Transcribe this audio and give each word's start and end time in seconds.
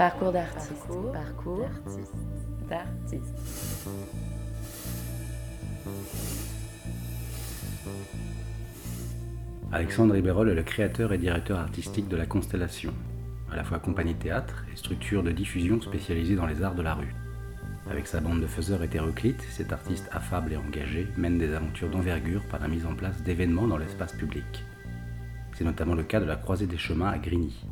Parcours 0.00 0.32
d'artiste. 0.32 0.86
Parcours, 1.12 1.68
d'artiste. 2.70 3.34
Alexandre 9.70 10.14
Ribérol 10.14 10.48
est 10.48 10.54
le 10.54 10.62
créateur 10.62 11.12
et 11.12 11.18
directeur 11.18 11.58
artistique 11.58 12.08
de 12.08 12.16
la 12.16 12.24
Constellation, 12.24 12.94
à 13.52 13.56
la 13.56 13.62
fois 13.62 13.78
compagnie 13.78 14.14
théâtre 14.14 14.64
et 14.72 14.76
structure 14.78 15.22
de 15.22 15.32
diffusion 15.32 15.82
spécialisée 15.82 16.34
dans 16.34 16.46
les 16.46 16.62
arts 16.62 16.74
de 16.74 16.82
la 16.82 16.94
rue. 16.94 17.14
Avec 17.90 18.06
sa 18.06 18.20
bande 18.20 18.40
de 18.40 18.46
faiseurs 18.46 18.82
hétéroclites, 18.82 19.42
cet 19.50 19.70
artiste 19.70 20.08
affable 20.12 20.54
et 20.54 20.56
engagé 20.56 21.08
mène 21.18 21.36
des 21.36 21.52
aventures 21.52 21.90
d'envergure 21.90 22.48
par 22.48 22.60
la 22.60 22.68
mise 22.68 22.86
en 22.86 22.94
place 22.94 23.22
d'événements 23.22 23.68
dans 23.68 23.76
l'espace 23.76 24.14
public. 24.14 24.64
C'est 25.52 25.64
notamment 25.64 25.94
le 25.94 26.04
cas 26.04 26.20
de 26.20 26.24
la 26.24 26.36
Croisée 26.36 26.66
des 26.66 26.78
Chemins 26.78 27.10
à 27.10 27.18
Grigny. 27.18 27.66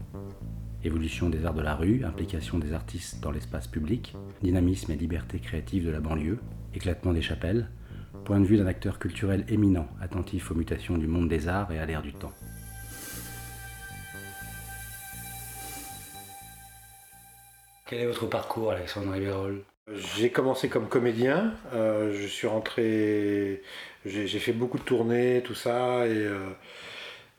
Évolution 0.89 1.29
des 1.29 1.45
arts 1.45 1.53
de 1.53 1.61
la 1.61 1.75
rue, 1.75 2.03
implication 2.03 2.59
des 2.59 2.73
artistes 2.73 3.21
dans 3.21 3.31
l'espace 3.31 3.67
public, 3.67 4.17
dynamisme 4.41 4.91
et 4.91 4.97
liberté 4.97 5.39
créative 5.39 5.85
de 5.85 5.91
la 5.91 6.01
banlieue, 6.01 6.39
éclatement 6.75 7.13
des 7.13 7.21
chapelles, 7.21 7.69
point 8.25 8.41
de 8.41 8.47
vue 8.47 8.57
d'un 8.57 8.67
acteur 8.67 8.99
culturel 8.99 9.45
éminent, 9.49 9.87
attentif 10.01 10.51
aux 10.51 10.55
mutations 10.55 10.97
du 10.97 11.07
monde 11.07 11.29
des 11.29 11.47
arts 11.47 11.71
et 11.73 11.79
à 11.79 11.85
l'ère 11.85 12.01
du 12.01 12.15
temps. 12.15 12.33
Quel 17.87 18.01
est 18.01 18.07
votre 18.07 18.27
parcours, 18.27 18.71
Alexandre 18.71 19.13
Ribérol 19.13 19.65
j'ai 19.95 20.31
commencé 20.31 20.71
comme 20.71 20.89
comédien, 20.89 21.55
euh, 21.73 22.15
je 22.15 22.27
suis 22.27 22.47
rentré, 22.47 23.63
j'ai 24.05 24.39
fait 24.39 24.53
beaucoup 24.53 24.79
de 24.79 24.83
tournées, 24.83 25.43
tout 25.43 25.55
ça, 25.55 26.07
et 26.07 26.11
euh, 26.11 26.39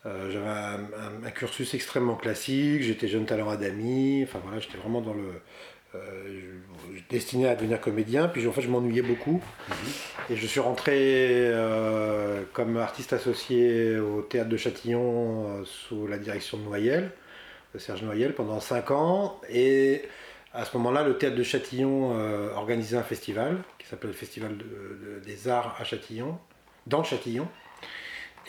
euh, 0.06 0.32
j'avais 0.32 0.48
un, 0.48 1.32
cursus 1.32 1.74
extrêmement 1.74 2.16
classique, 2.16 2.84
j'étais 2.84 3.08
jeune 3.08 3.26
talent 3.26 3.50
à 3.50 3.58
Dami, 3.58 4.24
enfin 4.24 4.40
voilà, 4.44 4.60
j'étais 4.60 4.78
vraiment 4.78 5.02
dans 5.02 5.14
le... 5.14 5.42
destiné 7.10 7.48
à 7.48 7.56
devenir 7.56 7.82
comédien, 7.82 8.28
puis 8.28 8.46
en 8.48 8.52
fait 8.52 8.62
je 8.62 8.70
m'ennuyais 8.70 9.02
beaucoup, 9.02 9.42
et 10.30 10.36
je 10.36 10.48
suis 10.48 10.60
rentré 10.60 11.52
comme 12.54 12.78
artiste 12.78 13.14
associé 13.14 14.00
au 14.00 14.22
théâtre 14.22 14.50
de 14.50 14.58
Châtillon 14.58 15.64
sous 15.66 16.08
la 16.08 16.18
direction 16.18 16.58
de 16.58 16.64
Noyel, 16.64 17.12
de 17.74 17.80
Serge 17.80 18.04
Noyel, 18.04 18.34
pendant 18.34 18.60
5 18.60 18.92
ans, 18.92 19.42
et 19.50 20.04
à 20.54 20.66
ce 20.66 20.76
moment-là, 20.78 21.04
le 21.04 21.18
théâtre 21.18 21.36
de 21.36 21.44
Châtillon 21.44 22.18
euh, 22.18 22.52
organisait 22.56 22.98
un 22.98 23.04
festival 23.04 23.58
qui 23.78 23.88
s'appelle 23.88 24.10
le 24.10 24.16
Festival 24.16 24.58
des 25.24 25.48
Arts 25.48 25.76
à 25.80 25.84
Châtillon, 25.84 26.40
dans 26.88 27.04
Châtillon. 27.04 27.48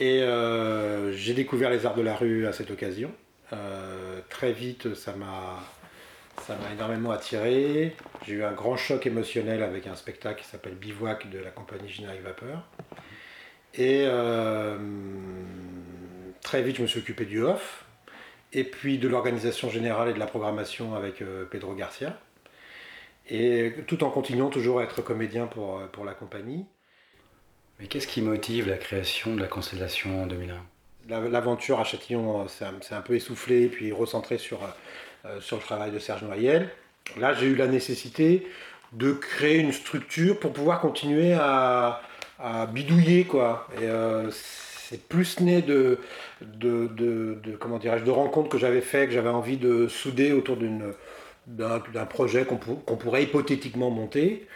Et 0.01 0.23
euh, 0.23 1.13
j'ai 1.13 1.35
découvert 1.35 1.71
les 1.71 1.87
arts 1.87 1.95
de 1.95 2.03
la 2.03 2.17
rue 2.17 2.47
à 2.47 2.53
cette 2.53 2.71
occasion. 2.71 3.13
Euh, 3.53 4.21
très 4.29 4.53
vite, 4.53 4.95
ça 4.95 5.15
m'a 5.15 5.61
énormément 6.73 7.13
attiré. 7.13 7.95
J'ai 8.27 8.33
eu 8.33 8.45
un 8.45 8.53
grand 8.53 8.77
choc 8.77 9.07
émotionnel 9.07 9.63
avec 9.63 9.87
un 9.87 9.95
spectacle 9.95 10.43
qui 10.43 10.49
s'appelle 10.49 10.75
Bivouac 10.75 11.31
de 11.31 11.39
la 11.39 11.51
compagnie 11.51 11.89
Générique 11.89 12.23
Vapeur. 12.23 12.67
Et 13.75 14.07
très 16.41 16.63
vite, 16.63 16.77
je 16.77 16.83
me 16.83 16.87
suis 16.87 16.99
occupé 16.99 17.27
du 17.27 17.43
off 17.43 17.85
et 18.53 18.65
puis 18.65 18.99
de 18.99 19.09
l'organisation 19.09 19.71
générale 19.71 20.09
et 20.09 20.15
de 20.15 20.19
la 20.19 20.27
programmation 20.27 20.95
avec 20.95 21.23
euh, 21.23 21.45
Pedro 21.45 21.75
Garcia. 21.75 22.19
Et 23.29 23.75
tout 23.87 24.03
en 24.03 24.11
continuant 24.11 24.49
toujours 24.49 24.81
à 24.81 24.85
être 24.85 25.03
comédien 25.03 25.49
euh, 25.57 25.87
pour 25.87 26.05
la 26.05 26.15
compagnie. 26.15 26.67
Mais 27.81 27.87
qu'est-ce 27.87 28.07
qui 28.07 28.23
motive 28.23 28.69
la 28.69 28.77
création 28.77 29.35
de 29.35 29.41
la 29.41 29.47
Constellation 29.47 30.23
en 30.23 30.27
2001 30.27 31.29
L'aventure 31.31 31.81
à 31.81 31.85
Châtillon 31.85 32.47
s'est 32.47 32.65
un, 32.65 32.97
un, 32.97 33.01
peu 33.01 33.15
essoufflée, 33.15 33.67
puis 33.67 33.91
recentrée 33.91 34.39
sur, 34.39 34.61
euh, 35.25 35.41
sur 35.41 35.57
le 35.57 35.63
travail 35.63 35.91
de 35.91 35.99
Serge 35.99 36.23
Noyel. 36.23 36.69
Là, 37.19 37.35
j'ai 37.35 37.47
eu 37.47 37.57
la 37.57 37.67
nécessité 37.67 38.47
de 38.93 39.13
créer 39.13 39.59
une 39.59 39.73
structure 39.73 40.39
pour 40.39 40.53
pouvoir 40.53 40.81
continuer 40.81 41.33
à, 41.33 42.03
à 42.39 42.67
bidouiller. 42.67 43.25
Quoi. 43.25 43.67
Et, 43.81 43.89
c'est 44.91 45.07
plus 45.07 45.39
né 45.39 45.63
de, 45.63 46.01
de, 46.41 46.89
de, 46.89 47.57
comment 47.61 47.79
dirais-je, 47.79 48.03
de 48.03 48.11
rencontres 48.11 48.49
que 48.49 48.59
j'avais 48.59 48.81
fait, 48.81 49.07
que 49.07 49.13
j'avais 49.13 49.29
envie 49.29 49.57
de 49.57 49.87
souder 49.87 50.33
autour 50.33 50.57
d'un, 51.47 52.07
projet 52.07 52.45
qu'on, 52.45 52.57
pourrait 52.97 53.23
hypothétiquement 53.23 53.91
monter. 53.91 54.49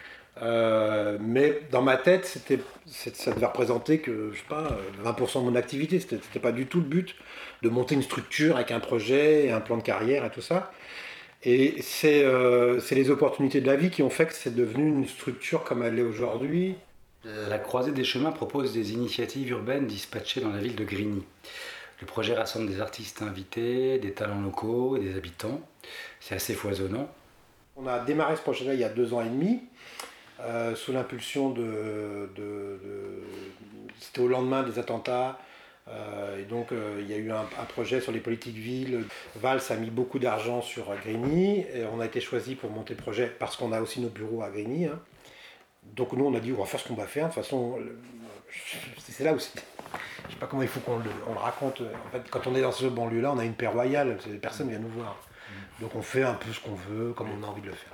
Euh, 0.43 1.17
mais 1.21 1.61
dans 1.71 1.83
ma 1.83 1.97
tête, 1.97 2.27
c'était, 2.27 2.59
ça 2.87 3.33
devait 3.33 3.47
représenter 3.47 4.01
que, 4.01 4.31
je 4.33 4.39
sais 4.39 4.45
pas, 4.49 4.77
20% 5.05 5.41
de 5.41 5.51
mon 5.51 5.55
activité. 5.55 6.01
C'était, 6.01 6.19
c'était 6.23 6.41
pas 6.41 6.53
du 6.53 6.67
tout 6.67 6.79
le 6.79 6.87
but 6.87 7.15
de 7.63 7.69
monter 7.69 7.95
une 7.95 8.03
structure 8.03 8.57
avec 8.57 8.71
un 8.71 8.81
projet, 8.81 9.51
un 9.51 9.61
plan 9.61 9.77
de 9.77 9.83
carrière 9.83 10.25
et 10.25 10.31
tout 10.31 10.43
ça. 10.43 10.73
Et 11.45 11.77
c'est, 11.83 12.25
euh, 12.25 12.81
c'est 12.81 12.95
les 12.95 13.11
opportunités 13.11 13.61
de 13.61 13.67
la 13.67 13.77
vie 13.77 13.91
qui 13.91 14.03
ont 14.03 14.11
fait 14.11 14.27
que 14.27 14.35
c'est 14.35 14.55
devenu 14.55 14.89
une 14.89 15.07
structure 15.07 15.63
comme 15.63 15.83
elle 15.83 15.99
est 15.99 16.03
aujourd'hui, 16.03 16.77
la 17.49 17.59
Croisée 17.59 17.93
des 17.93 18.05
Chemins 18.05 18.33
propose 18.33 18.75
des 18.75 18.93
initiatives 18.93 19.49
urbaines 19.51 19.87
dispatchées 19.87 20.41
dans 20.41 20.51
la 20.51 20.59
ville 20.59 20.77
de 20.77 20.85
Grigny. 20.85 21.25
Le 22.01 22.07
projet 22.07 22.35
rassemble 22.35 22.69
des 22.69 22.81
artistes 22.81 23.23
invités, 23.23 23.99
des 23.99 24.13
talents 24.13 24.43
locaux 24.43 24.97
et 24.97 25.01
des 25.01 25.17
habitants. 25.17 25.61
C'est 26.21 26.35
assez 26.35 26.55
foisonnant. 26.55 27.09
On 27.77 27.87
a 27.87 27.99
démarré 28.01 28.37
ce 28.37 28.43
projet-là 28.43 28.75
il 28.75 28.81
y 28.81 28.85
a 28.85 28.89
deux 28.89 29.15
ans 29.15 29.23
et 29.23 29.29
demi, 29.29 29.61
euh, 30.41 30.75
sous 30.75 30.93
l'impulsion 30.93 31.51
de, 31.51 32.29
C'était 34.01 34.21
au 34.21 34.29
lendemain 34.29 34.63
des 34.63 34.79
attentats. 34.79 35.39
Euh, 35.87 36.41
et 36.41 36.45
donc 36.45 36.73
euh, 36.73 36.99
il 37.03 37.11
y 37.11 37.13
a 37.13 37.19
eu 37.19 37.31
un, 37.31 37.45
projet 37.69 38.01
sur 38.01 38.11
les 38.11 38.21
politiques 38.21 38.57
villes. 38.57 39.05
Valls 39.37 39.61
a 39.69 39.77
mis 39.77 39.91
beaucoup 39.91 40.19
d'argent 40.19 40.63
sur 40.63 40.87
Grigny 40.97 41.61
et 41.75 41.85
on 41.93 42.01
a 42.01 42.07
été 42.07 42.21
choisi 42.21 42.55
pour 42.55 42.71
monter 42.71 42.95
le 42.95 43.03
projet 43.03 43.27
parce 43.27 43.57
qu'on 43.57 43.71
a 43.73 43.81
aussi 43.81 44.01
nos 44.01 44.09
bureaux 44.09 44.43
à 44.43 44.51
Grigny. 44.51 44.87
Hein. 44.87 44.99
Donc 45.95 46.13
nous, 46.15 46.25
on 46.25 46.35
a 46.35 46.41
dit, 46.41 46.53
on 46.53 46.61
va 46.61 46.65
faire 46.65 46.81
ce 46.81 46.89
qu'on 46.89 46.95
va 46.95 47.07
faire. 47.07 47.29
De 47.29 47.35
toute 47.35 47.43
façon, 47.43 47.79
c'est 48.99 49.25
là 49.25 49.35
où 49.35 49.39
c'est... 49.39 49.63
Je 50.27 50.33
sais 50.33 50.39
pas 50.41 50.47
comment 50.47 50.63
il 50.63 50.69
faut 50.69 50.81
qu'on 50.81 50.99
le, 50.99 51.11
raconte. 51.37 51.83
En 51.83 52.11
fait, 52.11 52.23
quand 52.31 52.47
on 52.47 52.55
est 52.55 52.63
dans 52.63 52.73
ce 52.73 52.87
banlieue-là, 52.87 53.33
on 53.33 53.39
a 53.39 53.45
une 53.45 53.53
paix 53.53 53.67
royale. 53.67 54.17
Personne 54.41 54.67
ne 54.67 54.73
vient 54.73 54.81
nous 54.81 54.89
voir. 54.89 55.19
Donc 55.81 55.95
on 55.95 56.03
fait 56.03 56.23
un 56.23 56.35
peu 56.35 56.51
ce 56.51 56.61
qu'on 56.61 56.75
veut, 56.75 57.13
comme 57.13 57.29
on 57.31 57.45
a 57.45 57.47
envie 57.47 57.61
de 57.61 57.67
le 57.67 57.75
faire. 57.75 57.93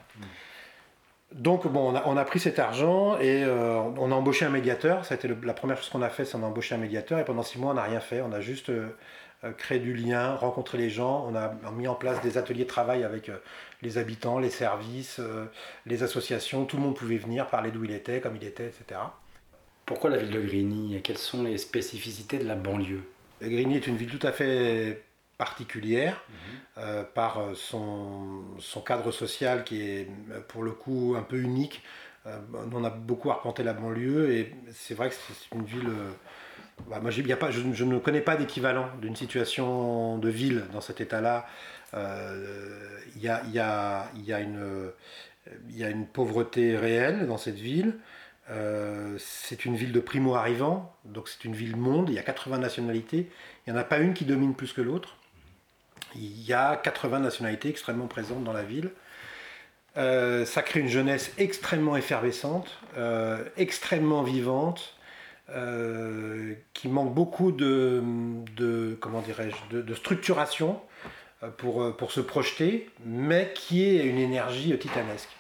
Donc 1.35 1.69
bon, 1.69 1.95
on 2.05 2.17
a, 2.17 2.25
pris 2.25 2.41
cet 2.41 2.59
argent 2.59 3.17
et 3.19 3.45
euh, 3.45 3.79
on 3.99 4.11
a 4.11 4.15
embauché 4.15 4.45
un 4.45 4.51
médiateur. 4.51 5.05
Ça 5.05 5.15
a 5.15 5.17
été 5.17 5.29
la 5.29 5.53
première 5.53 5.77
chose 5.77 5.89
qu'on 5.89 6.03
a 6.03 6.09
fait, 6.09 6.25
c'est 6.25 6.37
on 6.37 6.43
a 6.43 6.47
embauché 6.47 6.75
un 6.75 6.79
médiateur. 6.79 7.19
Et 7.21 7.25
pendant 7.25 7.43
six 7.43 7.59
mois, 7.59 7.71
on 7.71 7.75
n'a 7.75 7.85
rien 7.85 8.01
fait. 8.01 8.21
On 8.21 8.33
a 8.33 8.41
juste 8.41 8.71
euh, 8.71 8.89
euh, 9.45 9.53
créé 9.53 9.79
du 9.79 9.95
lien, 9.95 10.35
rencontré 10.35 10.77
les 10.77 10.91
gens. 10.91 11.27
On 11.31 11.37
a 11.37 11.55
mis 11.73 11.87
en 11.87 11.95
place 11.95 12.21
des 12.21 12.37
ateliers 12.37 12.65
de 12.65 12.69
travail 12.69 13.05
avec 13.05 13.31
les 13.83 13.99
habitants, 13.99 14.39
les 14.39 14.51
services, 14.51 15.21
euh, 15.21 15.47
les 15.87 16.03
associations, 16.03 16.65
tout 16.65 16.77
le 16.77 16.83
monde 16.83 16.97
pouvait 16.97 17.17
venir 17.17 17.47
parler 17.47 17.71
d'où 17.71 17.85
il 17.85 17.93
était, 17.93 18.21
comme 18.21 18.37
il 18.37 18.45
était, 18.45 18.67
etc. 18.67 19.01
Pourquoi 19.87 20.11
la 20.11 20.19
ville 20.19 20.31
de 20.31 20.41
Grigny? 20.41 20.97
Et 20.97 21.01
quelles 21.01 21.19
sont 21.19 21.43
les 21.43 21.59
spécificités 21.59 22.39
de 22.39 22.47
la 22.47 22.55
banlieue? 22.55 23.03
Grigny 23.43 23.77
est 23.77 23.87
une 23.87 23.97
ville 23.97 24.17
tout 24.17 24.25
à 24.27 24.33
fait 24.33 25.03
particulière 25.41 26.23
mhm. 26.29 26.37
euh, 26.79 27.03
par 27.03 27.39
euh, 27.39 27.55
son, 27.55 28.43
son, 28.59 28.81
cadre 28.83 29.11
social 29.11 29.65
qui 29.65 29.81
est 29.81 30.09
pour 30.49 30.63
le 30.63 30.73
coup 30.73 31.15
un 31.17 31.23
peu 31.23 31.39
unique. 31.39 31.83
on 32.73 32.85
a 32.85 32.91
beaucoup 32.91 33.31
arpenté 33.31 33.63
la 33.63 33.73
banlieue 33.73 34.33
et 34.35 34.55
c'est 34.73 34.95
vrai 34.95 35.09
que 35.09 35.15
c'est 35.15 35.57
une 35.57 35.65
ville... 35.65 35.91
Bah, 36.89 36.99
moi, 37.01 37.11
y 37.13 37.33
a 37.33 37.37
pas, 37.37 37.51
je, 37.51 37.61
je, 37.73 37.85
ne 37.85 37.99
connais 37.99 38.23
pas 38.23 38.37
d'équivalent 38.37 38.89
d'une 39.03 39.17
situation 39.17 40.17
de 40.19 40.29
ville 40.31 40.65
dans 40.73 40.81
cet 40.81 41.01
état-là 41.01 41.47
il 43.17 43.23
y 43.23 43.29
a, 43.29 44.41
une 45.91 46.07
pauvreté 46.07 46.77
réelle 46.77 47.27
dans 47.27 47.39
cette 47.39 47.59
ville. 47.59 47.95
Euh, 48.51 49.17
c'est 49.19 49.65
une 49.65 49.77
ville 49.77 49.93
de 49.93 50.01
primo-arrivants, 50.01 50.93
donc 51.05 51.29
c'est 51.29 51.45
une 51.45 51.55
ville 51.55 51.77
monde, 51.77 52.09
il 52.09 52.17
y 52.17 52.19
a 52.19 52.23
80 52.23 52.59
nationalités, 52.59 53.31
il 53.67 53.73
n'y 53.73 53.79
en 53.79 53.81
a 53.81 53.85
pas 53.85 53.99
une 53.99 54.13
qui 54.13 54.25
domine 54.25 54.55
plus 54.55 54.73
que 54.73 54.81
l'autre. 54.81 55.17
Il 56.15 56.43
y 56.43 56.53
a 56.53 56.77
80 56.77 57.21
nationalités 57.21 57.69
extrêmement 57.69 58.07
présentes 58.07 58.45
dans 58.45 58.53
la 58.53 58.63
ville. 58.63 58.91
Euh, 59.97 60.45
ça 60.45 60.63
crée 60.63 60.81
une 60.81 60.89
jeunesse 60.89 61.33
extrêmement 61.39 61.97
effervescente, 61.97 62.79
euh, 62.97 63.45
extrêmement 63.57 64.23
vivante, 64.23 64.97
qui 66.75 66.87
manque 66.87 67.13
beaucoup 67.13 67.51
de, 67.51 68.01
comment 69.01 69.21
dirais-je, 69.21 69.79
de, 69.79 69.95
structuration 69.97 70.81
euh, 71.43 71.49
pour, 71.49 71.83
euh, 71.83 71.93
pour 71.93 72.13
se 72.13 72.21
projeter, 72.21 72.91
mais 73.05 73.51
qui 73.55 73.83
est 73.85 74.05
une 74.05 74.19
énergie 74.19 74.79
titanesque. 74.79 75.31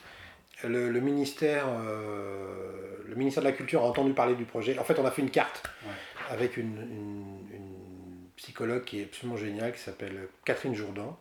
Le, 0.64 0.88
ministère, 1.00 1.66
euh, 1.68 2.96
le 3.06 3.14
ministère 3.16 3.42
de 3.42 3.48
la 3.48 3.54
Culture 3.54 3.82
a 3.82 3.84
entendu 3.84 4.14
parler 4.14 4.34
du 4.34 4.44
projet. 4.44 4.78
En 4.78 4.84
fait, 4.84 4.98
on 4.98 5.04
a 5.04 5.10
fait 5.10 5.20
une 5.20 5.30
carte 5.30 5.62
avec 6.30 6.56
une, 6.56 7.38
psychologue 8.42 8.84
qui 8.84 9.00
est 9.00 9.04
absolument 9.04 9.36
géniale, 9.36 9.72
qui 9.72 9.80
s'appelle 9.80 10.28
Catherine 10.44 10.74
Jourdan. 10.74 11.18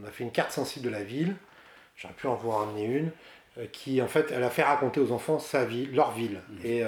On 0.00 0.06
a 0.06 0.10
fait 0.10 0.24
une 0.24 0.32
carte 0.32 0.52
sensible 0.52 0.86
de 0.86 0.90
la 0.90 1.02
ville. 1.02 1.34
J'aurais 1.96 2.14
pu 2.14 2.26
en 2.26 2.34
voir 2.34 2.68
amener 2.68 2.84
une 2.84 3.10
qui 3.72 4.00
en 4.00 4.06
fait 4.06 4.30
elle 4.30 4.44
a 4.44 4.50
fait 4.50 4.62
raconter 4.62 5.00
aux 5.00 5.10
enfants 5.10 5.40
sa 5.40 5.64
vie, 5.64 5.86
leur 5.86 6.12
ville. 6.12 6.40
Mmh. 6.48 6.66
Et 6.66 6.84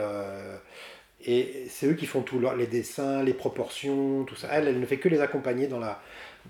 Et 1.27 1.67
c'est 1.69 1.87
eux 1.87 1.94
qui 1.94 2.06
font 2.06 2.23
tous 2.23 2.41
les 2.56 2.67
dessins, 2.67 3.23
les 3.23 3.35
proportions, 3.35 4.25
tout 4.25 4.37
ça. 4.37 4.49
Elle, 4.53 4.69
elle 4.69 4.81
ne 4.81 4.87
fait 4.87 4.99
que 4.99 5.09
les 5.09 5.21
accompagner 5.21 5.67
dans 5.67 5.79
la, 5.79 6.00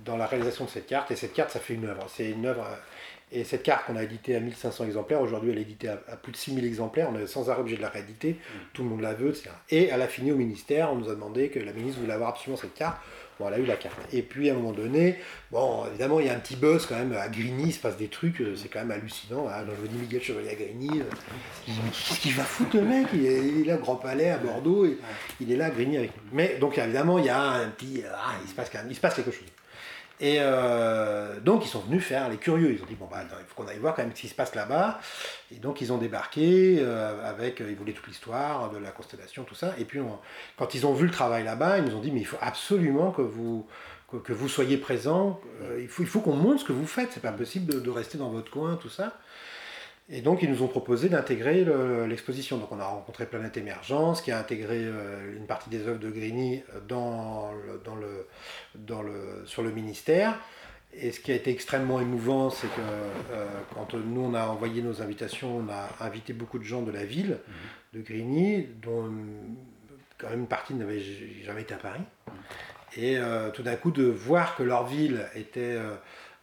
dans 0.04 0.16
la 0.16 0.26
réalisation 0.26 0.64
de 0.64 0.70
cette 0.70 0.86
carte. 0.86 1.10
Et 1.10 1.16
cette 1.16 1.32
carte, 1.32 1.50
ça 1.50 1.60
fait 1.60 1.74
une 1.74 1.86
œuvre. 1.86 2.04
C'est 2.08 2.30
une 2.30 2.46
œuvre. 2.46 2.66
Et 3.32 3.44
cette 3.44 3.62
carte 3.62 3.86
qu'on 3.86 3.96
a 3.96 4.02
éditée 4.02 4.34
à 4.34 4.40
1500 4.40 4.86
exemplaires, 4.86 5.20
aujourd'hui 5.20 5.52
elle 5.52 5.58
est 5.58 5.62
éditée 5.62 5.88
à, 5.88 5.96
plus 6.16 6.32
de 6.32 6.36
6000 6.36 6.64
exemplaires, 6.64 7.08
on 7.12 7.16
est 7.16 7.28
sans 7.28 7.48
arrêt 7.48 7.60
obligé 7.60 7.76
de 7.76 7.82
la 7.82 7.88
rééditer, 7.88 8.32
mm. 8.32 8.58
tout 8.72 8.82
le 8.82 8.88
monde 8.88 9.02
la 9.02 9.14
veut, 9.14 9.28
etc. 9.28 9.50
Et 9.70 9.86
elle 9.86 10.02
a 10.02 10.08
fini 10.08 10.32
au 10.32 10.36
ministère, 10.36 10.92
on 10.92 10.96
nous 10.96 11.08
a 11.08 11.14
demandé 11.14 11.48
que 11.48 11.60
la 11.60 11.72
ministre 11.72 12.00
voulait 12.00 12.12
avoir 12.12 12.30
absolument 12.30 12.60
cette 12.60 12.74
carte. 12.74 13.00
Bon, 13.40 13.48
elle 13.48 13.54
a 13.54 13.58
eu 13.58 13.64
la 13.64 13.76
carte. 13.76 13.96
Et 14.12 14.20
puis 14.20 14.50
à 14.50 14.52
un 14.52 14.56
moment 14.56 14.72
donné, 14.72 15.16
bon, 15.50 15.86
évidemment, 15.86 16.20
il 16.20 16.26
y 16.26 16.28
a 16.28 16.34
un 16.34 16.38
petit 16.38 16.56
buzz 16.56 16.84
quand 16.84 16.96
même. 16.96 17.14
À 17.14 17.28
Grigny, 17.28 17.68
il 17.68 17.72
se 17.72 17.78
passe 17.78 17.96
des 17.96 18.08
trucs, 18.08 18.42
euh, 18.42 18.54
c'est 18.54 18.68
quand 18.68 18.80
même 18.80 18.90
hallucinant. 18.90 19.48
Hein. 19.48 19.64
je 19.82 19.88
dis 19.88 19.96
Miguel 19.96 20.22
Chevalier 20.22 20.50
à 20.50 20.54
Grigny, 20.56 21.00
euh, 21.00 21.04
qu'est-ce 21.66 22.20
qu'il 22.20 22.34
va 22.34 22.44
foutre 22.44 22.76
le 22.76 22.82
mec? 22.82 23.06
Il 23.14 23.24
est, 23.24 23.64
là, 23.64 23.78
Grand 23.78 23.96
Palais 23.96 24.28
à 24.28 24.36
Bordeaux, 24.36 24.84
et, 24.84 24.98
il 25.40 25.50
est 25.50 25.56
là 25.56 25.66
à 25.66 25.70
Grigny 25.70 25.96
avec 25.96 26.10
nous. 26.14 26.22
Mais 26.34 26.58
donc 26.60 26.76
évidemment, 26.76 27.18
il 27.18 27.24
y 27.24 27.30
a 27.30 27.40
un 27.40 27.68
petit. 27.68 28.02
Ah, 28.12 28.32
il, 28.44 28.50
se 28.50 28.54
passe 28.54 28.68
quand 28.68 28.80
même, 28.80 28.88
il 28.90 28.94
se 28.94 29.00
passe 29.00 29.14
quelque 29.14 29.30
chose. 29.30 29.48
Et 30.20 30.36
euh, 30.38 31.40
donc 31.40 31.64
ils 31.64 31.68
sont 31.68 31.80
venus 31.80 32.04
faire 32.04 32.28
les 32.28 32.36
curieux. 32.36 32.72
Ils 32.72 32.82
ont 32.82 32.86
dit 32.86 32.94
bon 32.94 33.08
bah 33.10 33.22
il 33.22 33.46
faut 33.46 33.54
qu'on 33.54 33.68
aille 33.68 33.78
voir 33.78 33.94
quand 33.94 34.02
même 34.02 34.14
ce 34.14 34.20
qui 34.20 34.28
se 34.28 34.34
passe 34.34 34.54
là-bas. 34.54 35.00
Et 35.50 35.56
donc 35.56 35.80
ils 35.80 35.92
ont 35.92 35.98
débarqué 35.98 36.78
euh, 36.80 37.28
avec, 37.28 37.60
ils 37.60 37.74
voulaient 37.74 37.92
toute 37.92 38.06
l'histoire 38.06 38.70
de 38.70 38.78
la 38.78 38.90
constellation, 38.90 39.44
tout 39.44 39.54
ça. 39.54 39.74
Et 39.78 39.84
puis 39.84 40.00
quand 40.58 40.74
ils 40.74 40.86
ont 40.86 40.92
vu 40.92 41.06
le 41.06 41.12
travail 41.12 41.44
là-bas, 41.44 41.78
ils 41.78 41.84
nous 41.84 41.96
ont 41.96 42.00
dit 42.00 42.10
mais 42.10 42.20
il 42.20 42.26
faut 42.26 42.38
absolument 42.40 43.12
que 43.12 43.22
vous 43.22 43.66
que, 44.18 44.32
vous 44.32 44.48
soyez 44.48 44.76
présents. 44.76 45.40
Euh, 45.62 45.78
il 45.80 45.88
faut 45.88 46.02
il 46.02 46.08
faut 46.08 46.20
qu'on 46.20 46.34
montre 46.34 46.60
ce 46.60 46.64
que 46.64 46.72
vous 46.72 46.86
faites. 46.86 47.10
C'est 47.12 47.22
pas 47.22 47.32
possible 47.32 47.82
de, 47.82 47.90
rester 47.90 48.18
dans 48.18 48.30
votre 48.30 48.50
coin, 48.50 48.76
tout 48.76 48.88
ça. 48.88 49.18
Et 50.12 50.22
donc, 50.22 50.42
ils 50.42 50.50
nous 50.50 50.62
ont 50.62 50.68
proposé 50.68 51.08
d'intégrer 51.08 51.64
l'exposition. 52.08 52.58
donc, 52.58 52.72
on 52.72 52.80
a 52.80 52.84
rencontré 52.84 53.26
Planète 53.26 53.56
Émergence, 53.56 54.22
qui 54.22 54.32
a 54.32 54.38
intégré 54.38 54.78
euh, 54.78 55.36
une 55.36 55.46
partie 55.46 55.70
des 55.70 55.86
œuvres 55.86 56.00
de 56.00 56.10
Grigny 56.10 56.62
dans 56.88 57.52
dans 57.84 57.94
le, 57.94 58.26
dans 58.74 59.02
le, 59.02 59.42
sur 59.46 59.62
le 59.62 59.70
ministère. 59.70 60.38
Et 60.92 61.12
ce 61.12 61.20
qui 61.20 61.30
a 61.30 61.36
été 61.36 61.50
extrêmement 61.50 62.00
émouvant, 62.00 62.50
c'est 62.50 62.66
que 62.66 62.80
euh, 63.32 63.46
quand 63.74 63.94
nous, 63.94 64.22
on 64.22 64.34
a 64.34 64.46
envoyé 64.48 64.82
nos 64.82 65.00
invitations, 65.02 65.58
on 65.58 65.68
a 65.68 65.88
invité 66.04 66.32
beaucoup 66.32 66.58
de 66.58 66.64
gens 66.64 66.82
de 66.82 66.90
la 66.90 67.04
ville, 67.04 67.38
mhm. 67.46 68.00
de 68.00 68.04
Grigny, 68.04 68.66
dont 68.82 69.08
quand 70.18 70.30
même 70.30 70.40
une 70.40 70.46
partie 70.48 70.74
n'avait 70.74 71.00
jamais 71.44 71.62
été 71.62 71.74
à 71.74 71.78
Paris. 71.78 72.02
Mhm. 72.26 72.34
Et 72.96 73.18
euh, 73.18 73.50
tout 73.50 73.62
d'un 73.62 73.76
coup, 73.76 73.92
de 73.92 74.04
voir 74.04 74.56
que 74.56 74.64
leur 74.64 74.86
ville 74.86 75.24
était 75.36 75.76
euh, 75.76 75.94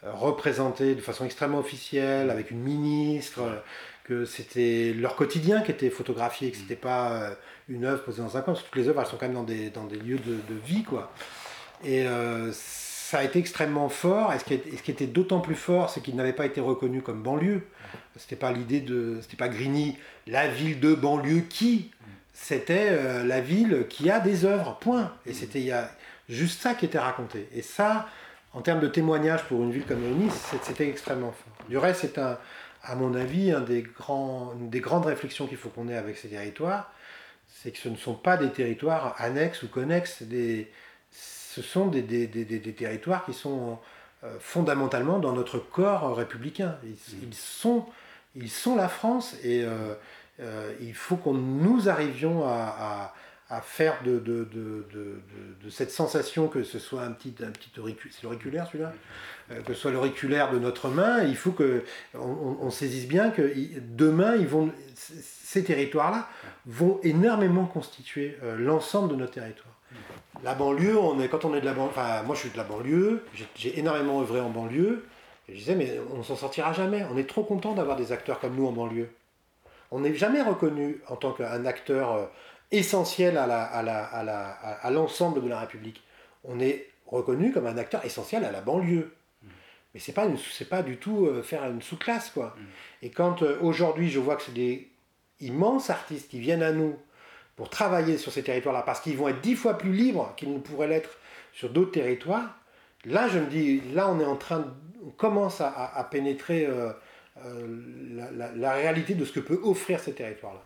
représenté 0.04 0.96
de 0.96 1.02
façon 1.02 1.26
extrêmement 1.26 1.60
officielle, 1.60 2.30
avec 2.30 2.52
une 2.52 2.60
ministre, 2.60 3.42
que 4.04 4.26
c'était 4.26 4.94
leur 4.96 5.16
quotidien 5.16 5.62
qui 5.62 5.72
était 5.72 5.90
photographié, 5.90 6.52
que 6.52 6.58
c'était 6.58 6.76
pas 6.76 7.12
euh, 7.12 7.36
une 7.68 7.84
œuvre 7.84 8.04
posée 8.04 8.22
dans 8.22 8.38
un 8.38 8.42
coin, 8.42 8.54
parce 8.54 8.62
que 8.64 8.70
toutes 8.70 8.78
les 8.78 8.88
œuvres 8.88 9.02
elles 9.02 9.08
sont 9.08 9.18
quand 9.18 9.26
même 9.26 9.36
dans 9.36 9.44
des, 9.44 9.70
dans 9.70 9.84
des 9.84 9.98
lieux 9.98 10.20
de, 10.20 10.36
de 10.36 10.60
vie, 10.66 10.84
quoi. 10.84 11.12
Et 11.84 12.08
euh, 12.08 12.52
ça 12.54 13.20
a 13.20 13.24
été 13.24 13.40
extrêmement 13.40 13.90
fort, 13.90 14.34
et 14.34 14.40
ce 14.40 14.46
qui, 14.46 14.60
ce 14.78 14.82
qui 14.82 14.92
était 14.92 15.08
d'autant 15.08 15.42
plus 15.42 15.56
fort, 15.56 15.90
c'est 15.90 16.02
qu'ils 16.02 16.16
n'avaient 16.16 16.34
pas 16.34 16.46
été 16.46 16.62
reconnus 16.62 17.04
comme 17.04 17.22
banlieue. 17.22 17.64
C'était 18.16 18.36
pas 18.36 18.52
l'idée 18.52 18.82
de, 18.82 19.20
c'était 19.22 19.38
pas 19.38 19.50
Grigny, 19.50 19.98
la 20.26 20.48
ville 20.48 20.80
de 20.80 20.94
banlieue 20.94 21.42
qui, 21.42 21.92
c'était 22.34 23.24
la 23.24 23.42
ville 23.42 23.86
qui 23.90 24.10
a 24.10 24.20
des 24.20 24.46
œuvres, 24.46 24.78
point. 24.80 25.14
Et 25.26 25.34
c'était 25.34 25.60
il 25.60 25.66
y 25.66 25.72
a 25.72 25.90
juste 26.30 26.62
ça 26.62 26.74
qui 26.74 26.86
était 26.86 27.00
raconté. 27.00 27.48
Et 27.54 27.62
ça, 27.62 28.08
en 28.54 28.62
termes 28.62 28.80
de 28.80 28.88
témoignage 28.88 29.44
pour 29.46 29.62
une 29.62 29.72
ville 29.72 29.86
comme 29.86 30.02
Nice, 30.02 30.52
c'était 30.64 30.90
extrêmement 30.90 31.32
fort. 31.32 31.68
Du 31.70 31.78
reste, 31.78 32.02
c'est 32.02 32.18
un, 32.18 32.38
à 32.84 32.96
mon 32.96 33.14
avis, 33.14 33.52
un 33.52 33.62
des 33.62 33.82
grands, 33.82 34.54
une 34.60 34.70
des 34.70 34.80
grandes 34.80 35.06
réflexions 35.06 35.48
qu'il 35.48 35.58
faut 35.58 35.70
qu'on 35.70 35.90
ait 35.90 35.98
avec 35.98 36.18
ces 36.18 36.30
territoires, 36.30 36.92
c'est 37.48 37.72
que 37.72 37.78
ce 37.78 37.90
ne 37.90 37.96
sont 37.96 38.16
pas 38.16 38.38
des 38.38 38.50
territoires 38.50 39.16
annexes 39.18 39.64
ou 39.64 39.68
connexes, 39.68 40.24
des, 40.24 40.72
ce 41.12 41.62
sont 41.62 41.88
des, 41.88 42.02
des, 42.02 42.28
des, 42.28 42.74
territoires 42.74 43.26
qui 43.26 43.34
sont 43.34 43.80
euh, 44.24 44.38
fondamentalement 44.40 45.20
dans 45.20 45.34
notre 45.34 45.58
corps 45.60 46.16
républicain. 46.16 46.78
Ils, 46.84 47.34
sont, 47.34 47.86
ils 48.36 48.50
sont 48.50 48.76
la 48.76 48.88
France 48.88 49.36
et 49.44 49.64
euh, 49.64 49.96
euh, 50.40 50.72
il 50.82 50.94
faut 50.94 51.18
que 51.18 51.30
nous 51.30 51.90
arrivions 51.90 52.48
à 52.48 53.14
à 53.50 53.62
faire 53.62 54.02
de, 54.04 54.20
de, 54.20 54.44
de, 54.52 54.86
de, 55.64 55.70
cette 55.70 55.92
sensation 55.92 56.48
que 56.48 56.64
ce 56.64 56.80
soit 56.80 57.04
un 57.04 57.12
petit, 57.12 57.34
un 57.42 57.52
petit 57.52 57.72
auriculaire, 57.80 58.14
c'est 58.16 58.24
l'auriculaire 58.24 58.68
celui-là 58.68 58.94
euh, 59.52 59.62
Que 59.62 59.74
ce 59.74 59.80
soit 59.80 59.92
l'auriculaire 59.92 60.52
de 60.52 60.60
notre 60.60 60.90
main, 60.90 61.24
il 61.24 61.36
faut 61.38 61.52
qu'on 61.52 61.82
on, 62.14 62.70
saisisse 62.70 63.08
bien 63.08 63.30
que 63.30 63.54
demain, 63.80 64.36
ils 64.36 64.48
vont, 64.48 64.72
ces 64.96 65.64
territoires-là 65.64 66.28
vont 66.66 67.00
énormément 67.04 67.66
constituer 67.66 68.38
euh, 68.44 68.58
l'ensemble 68.58 69.10
de 69.12 69.16
notre 69.16 69.34
territoire. 69.34 69.74
La 70.44 70.54
banlieue, 70.54 70.98
on 70.98 71.20
est, 71.22 71.30
quand 71.30 71.46
on 71.46 71.56
est 71.56 71.62
de 71.62 71.66
la 71.66 71.74
banlieue, 71.74 71.90
enfin 71.90 72.24
moi 72.24 72.36
je 72.36 72.42
suis 72.42 72.50
de 72.50 72.58
la 72.58 72.64
banlieue, 72.64 73.24
j'ai 73.56 73.80
énormément 73.80 74.22
œuvré 74.22 74.42
en 74.42 74.50
banlieue, 74.50 75.06
et 75.48 75.54
je 75.54 75.60
disais 75.60 75.76
mais 75.76 76.00
on 76.14 76.22
s'en 76.22 76.36
sortira 76.36 76.74
jamais, 76.74 77.06
on 77.12 77.18
est 77.18 77.28
trop 77.28 77.44
content 77.44 77.74
d'avoir 77.74 77.96
des 77.96 78.12
acteurs 78.12 78.40
comme 78.40 78.56
nous 78.56 78.68
en 78.68 78.74
banlieue. 78.74 79.10
On 79.90 80.02
n'est 80.02 80.14
jamais 80.14 80.42
reconnu 80.42 81.00
en 81.08 81.16
tant 81.16 81.32
qu'un 81.32 81.66
acteur 81.66 82.14
euh, 82.14 82.26
essentiel 82.72 83.38
à, 83.38 83.48
la, 83.48 83.64
à, 83.64 83.84
la, 83.84 84.50
à, 84.50 84.92
l'ensemble 84.92 85.42
de 85.42 85.48
la 85.48 85.60
République. 85.60 86.04
On 86.44 86.60
est 86.60 86.88
reconnu 87.06 87.52
comme 87.52 87.68
un 87.68 87.78
acteur 87.78 88.04
essentiel 88.06 88.44
à 88.44 88.52
la 88.52 88.62
banlieue. 88.62 89.14
Mais 89.94 90.00
c'est 90.00 90.12
pas, 90.12 90.28
c'est 90.52 90.68
pas 90.70 90.84
du 90.84 90.98
tout 90.98 91.26
euh, 91.26 91.42
faire 91.42 91.66
une 91.66 91.82
sous-classe, 91.82 92.30
quoi. 92.30 92.56
Et 93.02 93.10
quand 93.10 93.42
euh, 93.42 93.58
aujourd'hui 93.62 94.10
je 94.10 94.20
vois 94.20 94.36
que 94.36 94.44
c'est 94.44 94.54
des 94.54 94.92
immenses 95.40 95.90
artistes 95.90 96.30
qui 96.30 96.40
viennent 96.40 96.62
à 96.62 96.72
nous 96.72 96.98
pour 97.56 97.70
travailler 97.70 98.18
sur 98.18 98.32
ces 98.32 98.44
territoires-là, 98.44 98.84
parce 98.84 99.00
qu'ils 99.00 99.18
vont 99.18 99.30
être 99.30 99.42
dix 99.42 99.56
fois 99.56 99.78
plus 99.78 99.94
libres 99.94 100.34
qu'ils 100.36 100.54
ne 100.54 100.60
pourraient 100.60 100.88
l'être 100.88 101.18
sur 101.54 101.70
d'autres 101.70 101.92
territoires, 101.92 102.60
là 103.06 103.28
je 103.30 103.40
me 103.40 103.48
dis, 103.48 103.82
là 103.94 104.10
on 104.10 104.20
est 104.20 104.26
en 104.26 104.36
train, 104.36 104.76
on 105.06 105.10
commence 105.10 105.62
à, 105.62 106.08
pénétrer 106.12 106.68
euh, 106.68 106.92
la, 108.12 108.52
la 108.52 108.74
réalité 108.74 109.16
de 109.16 109.26
ce 109.26 109.32
que 109.32 109.40
peut 109.40 109.60
offrir 109.64 110.00
ces 110.00 110.14
territoires-là. 110.14 110.62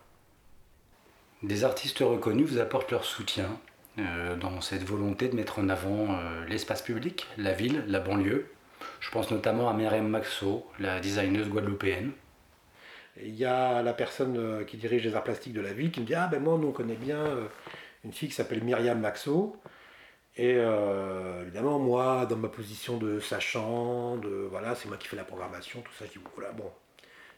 Des 1.43 1.63
artistes 1.63 1.99
reconnus 1.99 2.51
vous 2.51 2.59
apportent 2.59 2.91
leur 2.91 3.03
soutien 3.03 3.59
euh, 3.97 4.35
dans 4.35 4.61
cette 4.61 4.83
volonté 4.83 5.27
de 5.27 5.35
mettre 5.35 5.57
en 5.57 5.69
avant 5.69 6.13
euh, 6.13 6.45
l'espace 6.45 6.83
public, 6.83 7.25
la 7.35 7.51
ville, 7.53 7.83
la 7.87 7.99
banlieue. 7.99 8.45
Je 8.99 9.09
pense 9.09 9.31
notamment 9.31 9.67
à 9.67 9.73
Myriam 9.73 10.07
Maxo, 10.07 10.67
la 10.77 10.99
designeuse 10.99 11.49
guadeloupéenne. 11.49 12.11
Il 13.23 13.33
y 13.35 13.45
a 13.45 13.81
la 13.81 13.93
personne 13.93 14.37
euh, 14.37 14.63
qui 14.63 14.77
dirige 14.77 15.03
les 15.03 15.15
arts 15.15 15.23
plastiques 15.23 15.53
de 15.53 15.61
la 15.61 15.73
ville 15.73 15.89
qui 15.89 16.01
me 16.01 16.05
dit 16.05 16.13
Ah 16.13 16.27
ben 16.27 16.39
moi, 16.39 16.59
nous 16.59 16.67
on 16.67 16.71
connaît 16.71 16.93
bien 16.93 17.25
une 18.05 18.13
fille 18.13 18.29
qui 18.29 18.35
s'appelle 18.35 18.63
Myriam 18.63 18.99
Maxo. 18.99 19.55
Et 20.37 20.57
évidemment, 21.41 21.77
moi, 21.77 22.25
dans 22.25 22.37
ma 22.37 22.47
position 22.47 22.97
de 22.97 23.19
sachant, 23.19 24.15
de 24.17 24.47
voilà, 24.49 24.75
c'est 24.75 24.87
moi 24.87 24.97
qui 24.97 25.07
fais 25.07 25.17
la 25.17 25.25
programmation, 25.25 25.81
tout 25.81 25.91
ça, 25.99 26.05
je 26.05 26.17
dis 26.17 26.25
voilà, 26.35 26.53
bon, 26.53 26.71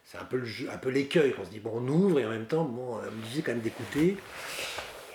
c'est 0.05 0.17
un 0.17 0.25
peu 0.25 0.43
un 0.71 0.77
peu 0.77 0.89
l'écueil. 0.89 1.33
On 1.39 1.45
se 1.45 1.49
dit, 1.49 1.59
bon, 1.59 1.71
on 1.75 1.87
ouvre 1.87 2.19
et 2.19 2.25
en 2.25 2.29
même 2.29 2.45
temps, 2.45 2.65
bon, 2.65 2.97
on 2.97 3.11
me 3.11 3.25
disait 3.25 3.41
quand 3.41 3.51
même 3.51 3.61
d'écouter. 3.61 4.17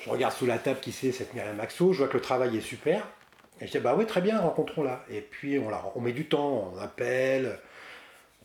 Je 0.04 0.11
regarde 0.11 0.33
sous 0.33 0.47
la 0.47 0.59
table 0.59 0.80
qui 0.80 0.92
c'est 0.92 1.12
cette 1.12 1.35
Myriam 1.35 1.57
Maxo, 1.57 1.92
je 1.92 1.99
vois 1.99 2.09
que 2.09 2.16
le 2.16 2.23
travail 2.23 2.57
est 2.57 2.62
super. 2.62 3.07
Et 3.61 3.66
je 3.66 3.73
dis, 3.73 3.78
bah 3.78 3.95
oui, 3.97 4.07
très 4.07 4.21
bien, 4.21 4.40
rencontrons-la. 4.40 5.04
Et 5.11 5.21
puis 5.21 5.59
on, 5.59 5.68
la, 5.68 5.83
on 5.95 6.00
met 6.00 6.12
du 6.12 6.26
temps, 6.26 6.73
on 6.75 6.78
appelle. 6.78 7.59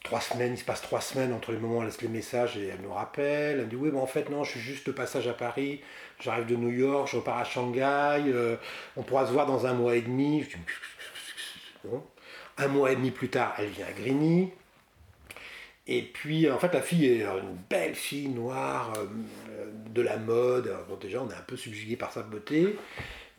Trois 0.03 0.19
semaines, 0.19 0.53
il 0.53 0.57
se 0.57 0.65
passe 0.65 0.81
trois 0.81 1.00
semaines 1.00 1.31
entre 1.31 1.53
les 1.53 1.57
moments 1.57 1.77
où 1.77 1.79
elle 1.79 1.85
laisse 1.88 2.01
les 2.01 2.09
messages 2.09 2.57
et 2.57 2.67
elle 2.67 2.81
nous 2.81 2.91
rappelle. 2.91 3.59
Elle 3.59 3.65
me 3.65 3.69
dit, 3.69 3.77
oui, 3.77 3.89
mais 3.93 4.01
en 4.01 4.07
fait, 4.07 4.29
non, 4.29 4.43
je 4.43 4.51
suis 4.51 4.59
juste 4.59 4.91
passage 4.91 5.27
à 5.29 5.33
Paris. 5.33 5.79
J'arrive 6.19 6.45
de 6.45 6.57
New 6.57 6.71
York, 6.71 7.07
je 7.09 7.15
repars 7.15 7.38
à 7.38 7.45
Shanghai. 7.45 8.23
Euh, 8.27 8.57
on 8.97 9.03
pourra 9.03 9.25
se 9.25 9.31
voir 9.31 9.45
dans 9.45 9.65
un 9.65 9.73
mois 9.73 9.95
et 9.95 10.01
demi. 10.01 10.45
bon. 11.85 12.03
Un 12.57 12.67
mois 12.67 12.91
et 12.91 12.95
demi 12.95 13.12
plus 13.12 13.29
tard, 13.29 13.55
elle 13.57 13.69
vient 13.69 13.85
à 13.88 13.93
Grigny. 13.93 14.51
Et 15.85 16.01
puis, 16.01 16.49
en 16.49 16.57
fait, 16.59 16.73
la 16.73 16.81
fille 16.81 17.05
est 17.05 17.23
une 17.23 17.57
belle 17.69 17.95
fille 17.95 18.29
noire, 18.29 18.93
euh, 18.97 19.65
de 19.89 20.01
la 20.01 20.17
mode. 20.17 20.73
Bon, 20.87 20.95
déjà, 20.95 21.21
on 21.21 21.29
est 21.29 21.33
un 21.33 21.45
peu 21.45 21.57
subjugué 21.57 21.97
par 21.97 22.11
sa 22.11 22.21
beauté. 22.21 22.77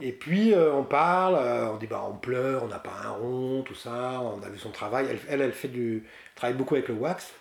Et 0.00 0.12
puis, 0.12 0.52
euh, 0.52 0.72
on 0.74 0.84
parle, 0.84 1.36
euh, 1.36 1.70
on 1.70 1.76
dit, 1.78 1.86
bah, 1.86 2.04
on 2.06 2.16
pleure, 2.16 2.64
on 2.64 2.68
n'a 2.68 2.78
pas 2.78 2.96
un 3.04 3.10
rond, 3.10 3.62
tout 3.62 3.74
ça. 3.74 4.20
On 4.20 4.42
a 4.42 4.48
vu 4.50 4.58
son 4.58 4.70
travail. 4.70 5.06
Elle, 5.28 5.40
elle, 5.40 5.52
fait 5.52 5.68
du, 5.68 6.04
travaille 6.34 6.56
beaucoup 6.56 6.74
avec 6.74 6.88
le 6.88 6.94
wax. 6.94 7.32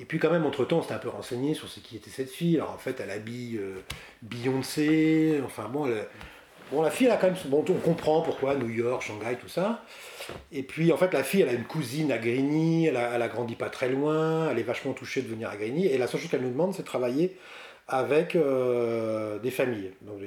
Et 0.00 0.04
puis, 0.04 0.18
quand 0.18 0.30
même, 0.30 0.46
entre-temps, 0.46 0.78
on 0.78 0.82
s'était 0.82 0.94
un 0.94 0.98
peu 0.98 1.10
renseigné 1.10 1.54
sur 1.54 1.68
ce 1.68 1.78
qui 1.78 1.96
était 1.96 2.10
cette 2.10 2.30
fille. 2.30 2.56
Alors, 2.56 2.72
en 2.72 2.78
fait, 2.78 2.98
elle 2.98 3.10
habille 3.10 3.60
Beyoncé. 4.22 5.40
Enfin, 5.44 5.68
bon, 5.68 5.88
bon, 6.72 6.82
la 6.82 6.90
fille, 6.90 7.06
elle 7.06 7.12
a 7.12 7.18
quand 7.18 7.28
même. 7.28 7.36
Bon, 7.46 7.64
on 7.68 7.74
comprend 7.74 8.22
pourquoi 8.22 8.56
New 8.56 8.70
York, 8.70 9.02
Shanghai, 9.02 9.36
tout 9.40 9.48
ça. 9.48 9.84
Et 10.52 10.62
puis, 10.62 10.92
en 10.92 10.96
fait, 10.96 11.12
la 11.12 11.22
fille, 11.22 11.42
elle 11.42 11.48
a 11.48 11.52
une 11.52 11.64
cousine 11.64 12.12
à 12.12 12.18
Grigny, 12.18 12.86
elle 12.86 12.96
a, 12.96 13.28
grandi 13.28 13.56
pas 13.56 13.70
très 13.70 13.88
loin, 13.88 14.48
elle 14.50 14.58
est 14.58 14.64
vachement 14.64 14.92
touchée 14.92 15.22
de 15.22 15.28
venir 15.28 15.48
à 15.48 15.56
Grigny. 15.56 15.86
Et 15.86 15.98
la 15.98 16.06
seule 16.06 16.20
chose 16.20 16.30
qu'elle 16.30 16.42
nous 16.42 16.50
demande, 16.50 16.74
c'est 16.74 16.82
de 16.82 16.86
travailler 16.86 17.36
avec 17.88 18.36
euh, 18.36 19.38
des 19.38 19.50
familles. 19.50 19.92
Donc, 20.02 20.20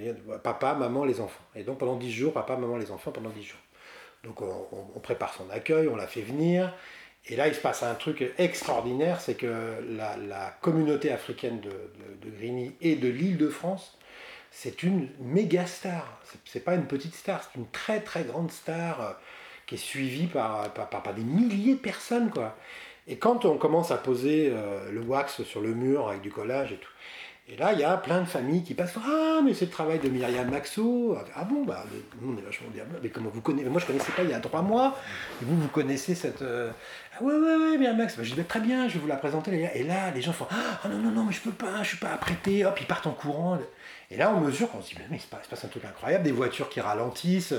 papa, 0.43 0.73
maman, 0.73 1.05
les 1.05 1.21
enfants. 1.21 1.43
Et 1.55 1.63
donc, 1.63 1.77
pendant 1.77 1.95
10 1.95 2.11
jours, 2.11 2.33
papa, 2.33 2.55
maman, 2.55 2.77
les 2.77 2.91
enfants, 2.91 3.11
pendant 3.11 3.29
10 3.29 3.43
jours. 3.43 3.59
Donc, 4.23 4.41
on, 4.41 4.99
prépare 4.99 5.33
son 5.33 5.49
accueil, 5.49 5.87
on 5.87 5.95
la 5.95 6.07
fait 6.07 6.21
venir. 6.21 6.73
Et 7.27 7.35
là, 7.35 7.47
il 7.47 7.53
se 7.53 7.59
passe 7.59 7.83
un 7.83 7.95
truc 7.95 8.33
extraordinaire, 8.37 9.21
c'est 9.21 9.35
que 9.35 9.53
la, 9.89 10.57
communauté 10.61 11.11
africaine 11.11 11.59
de, 11.61 11.69
de, 12.21 12.35
Grigny 12.37 12.73
et 12.81 12.95
de 12.95 13.07
l'île 13.07 13.37
de 13.37 13.49
France 13.49 13.97
c'est 14.53 14.83
une 14.83 15.09
méga 15.19 15.65
star. 15.65 16.21
C'est 16.45 16.63
pas 16.63 16.75
une 16.75 16.85
petite 16.85 17.15
star, 17.15 17.43
c'est 17.43 17.59
une 17.59 17.67
très 17.69 17.99
très 18.01 18.23
grande 18.23 18.51
star 18.51 19.01
euh, 19.01 19.13
qui 19.65 19.75
est 19.75 19.77
suivie 19.77 20.27
par, 20.27 20.73
par, 20.73 20.89
par, 20.89 21.13
des 21.13 21.23
milliers 21.23 21.75
de 21.75 21.79
personnes. 21.79 22.29
Quoi. 22.29 22.55
Et 23.07 23.17
quand 23.17 23.45
on 23.45 23.57
commence 23.57 23.91
à 23.91 23.97
poser 23.97 24.51
euh, 24.51 24.91
le 24.91 25.01
wax 25.01 25.43
sur 25.43 25.61
le 25.61 25.73
mur 25.73 26.09
avec 26.09 26.21
du 26.21 26.31
collage 26.31 26.71
et 26.71 26.77
tout, 26.77 26.89
et 27.49 27.57
là, 27.57 27.73
il 27.73 27.79
y 27.79 27.83
a 27.83 27.97
plein 27.97 28.21
de 28.21 28.25
familles 28.25 28.63
qui 28.63 28.73
passent. 28.73 28.95
Ah, 29.05 29.41
mais 29.43 29.53
c'est 29.53 29.65
le 29.65 29.71
travail 29.71 29.99
de 29.99 30.07
Myriam 30.07 30.49
Maxo. 30.49 31.17
Ah 31.35 31.43
bon, 31.43 31.65
bah, 31.65 31.83
on 32.25 32.37
est 32.37 32.41
vachement 32.41 32.69
bien. 32.73 32.85
Mais 33.01 33.09
comment 33.09 33.29
vous 33.29 33.41
connaissez 33.41 33.67
Moi, 33.67 33.81
je 33.81 33.85
ne 33.85 33.91
connaissais 33.91 34.13
pas 34.13 34.23
il 34.23 34.29
y 34.29 34.33
a 34.33 34.39
trois 34.39 34.61
mois. 34.61 34.97
Et 35.41 35.45
vous, 35.45 35.59
vous 35.59 35.67
connaissez 35.67 36.15
cette. 36.15 36.41
Euh, 36.41 36.71
ah 37.13 37.21
ouais, 37.21 37.33
ouais, 37.33 37.55
ouais, 37.57 37.77
Myriam 37.77 37.97
Max. 37.97 38.15
Bah, 38.15 38.23
je 38.23 38.33
dis, 38.33 38.43
très 38.45 38.61
bien, 38.61 38.87
je 38.87 38.93
vais 38.93 38.99
vous 39.01 39.07
la 39.07 39.17
présenter. 39.17 39.69
Et 39.75 39.83
là, 39.83 40.11
les 40.11 40.21
gens 40.21 40.31
font 40.31 40.47
Ah 40.49 40.87
non, 40.87 40.99
non, 40.99 41.11
non, 41.11 41.25
mais 41.25 41.33
je 41.33 41.41
peux 41.41 41.51
pas, 41.51 41.83
je 41.83 41.89
suis 41.89 41.97
pas 41.97 42.13
apprêté. 42.13 42.63
Hop, 42.63 42.79
ils 42.79 42.87
partent 42.87 43.07
en 43.07 43.11
courant. 43.11 43.59
Et 44.09 44.15
là, 44.15 44.33
on 44.33 44.39
mesure, 44.39 44.69
on 44.73 44.81
se 44.81 44.95
dit, 44.95 44.95
mais 45.09 45.17
il 45.17 45.19
se 45.19 45.27
passe 45.27 45.65
un 45.65 45.67
truc 45.67 45.83
incroyable. 45.83 46.23
Des 46.23 46.31
voitures 46.31 46.69
qui 46.69 46.79
ralentissent. 46.79 47.55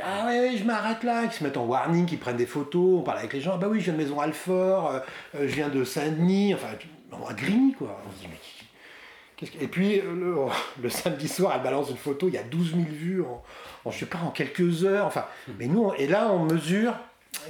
Ah 0.00 0.26
ouais, 0.26 0.56
je 0.56 0.64
m'arrête 0.64 1.02
là, 1.02 1.26
qui 1.26 1.36
se 1.36 1.44
mettent 1.44 1.56
en 1.56 1.64
warning, 1.64 2.06
qui 2.06 2.16
prennent 2.16 2.36
des 2.36 2.46
photos, 2.46 3.00
on 3.00 3.02
parle 3.02 3.18
avec 3.18 3.32
les 3.32 3.40
gens, 3.40 3.52
ah 3.54 3.58
bah 3.58 3.68
oui, 3.70 3.80
je 3.80 3.84
viens 3.84 3.94
de 3.94 3.98
Maison 3.98 4.20
Alfort, 4.20 4.90
euh, 4.90 4.98
euh, 5.34 5.48
je 5.48 5.54
viens 5.54 5.68
de 5.68 5.84
Saint-Denis, 5.84 6.54
enfin, 6.54 6.68
on 7.12 7.26
a 7.26 7.34
Grigny 7.34 7.74
quoi. 7.74 8.00
On 8.06 8.12
se 8.12 8.20
dit, 8.20 8.28
mais 8.30 8.38
et 9.60 9.66
puis 9.66 10.00
le, 10.82 10.88
samedi 10.88 11.28
soir, 11.28 11.52
elle 11.56 11.62
balance 11.62 11.90
une 11.90 11.96
photo, 11.96 12.28
il 12.28 12.34
y 12.34 12.38
a 12.38 12.44
12 12.44 12.74
000 12.74 12.82
vues 12.90 13.22
en, 13.22 13.42
en 13.84 13.90
je 13.90 13.98
sais 13.98 14.06
pas, 14.06 14.18
en 14.18 14.30
quelques 14.30 14.84
heures. 14.84 15.06
Enfin, 15.06 15.26
mais 15.58 15.66
nous, 15.66 15.92
et 15.98 16.06
là, 16.06 16.30
on 16.30 16.44
mesure 16.44 16.94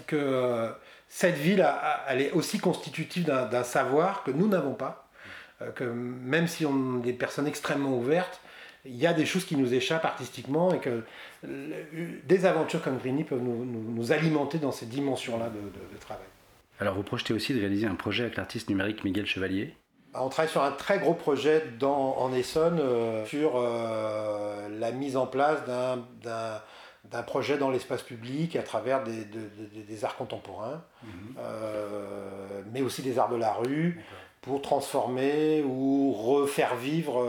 que 0.07 0.73
cette 1.09 1.37
ville, 1.37 1.67
elle 2.09 2.23
est 2.23 2.33
aussi 2.33 2.59
constitutive 2.59 3.25
d'un 3.25 3.63
savoir 3.63 4.23
que 4.25 4.31
nous 4.31 4.49
n'avons 4.49 4.73
pas. 4.73 5.07
Euh, 5.63 5.71
que 5.71 5.85
même 5.85 6.47
si 6.47 6.65
on 6.65 6.99
est 6.99 7.03
des 7.03 7.13
personnes 7.13 7.47
extrêmement 7.47 7.97
ouvertes, 7.97 8.41
il 8.85 8.97
y 8.97 9.07
a 9.07 9.13
des 9.13 9.27
choses 9.27 9.45
qui 9.45 9.57
nous 9.57 9.75
échappent 9.75 10.05
artistiquement 10.05 10.73
et 10.73 10.79
que 10.79 11.05
des 11.45 12.47
aventures 12.47 12.83
comme 12.83 12.99
Grigny 12.99 13.25
peuvent 13.25 13.43
nous, 13.43 14.13
alimenter 14.13 14.59
dans 14.59 14.73
ces 14.73 14.87
dimensions-là 14.87 15.51
de, 15.51 15.61
de 15.61 16.01
travail. 16.01 16.27
Alors 16.81 16.95
vous 16.95 17.03
projetez 17.03 17.33
aussi 17.33 17.55
de 17.55 17.61
réaliser 17.61 17.87
un 17.87 17.95
projet 17.95 18.25
avec 18.25 18.37
l'artiste 18.37 18.69
numérique 18.69 19.05
Miguel 19.05 19.27
Chevalier 19.27 19.75
on 20.15 20.29
travaille 20.29 20.51
sur 20.51 20.63
un 20.63 20.73
très 20.73 20.99
gros 20.99 21.15
projet 21.15 21.65
dans, 21.79 22.19
en 22.19 22.33
Essonne 22.33 22.79
euh, 22.81 23.25
sur 23.25 23.53
euh, 23.57 24.69
la 24.79 24.93
mise 24.93 25.17
en 25.17 25.27
place 25.27 25.61
d'un 25.65 27.23
projet 27.23 27.57
dans 27.57 27.71
l'espace 27.71 28.03
public 28.03 28.57
à 28.57 28.63
travers 28.63 29.03
des, 29.05 30.05
arts 30.05 30.17
contemporains, 30.17 30.83
mhm. 31.03 31.11
euh, 31.39 32.63
mais 32.73 32.83
aussi 32.83 33.03
des 33.03 33.19
arts 33.19 33.31
de 33.31 33.37
la 33.37 33.53
rue, 33.53 34.03
pour 34.43 34.61
transformer 34.61 35.63
ou 35.63 36.13
refaire 36.13 36.75
vivre 36.77 37.25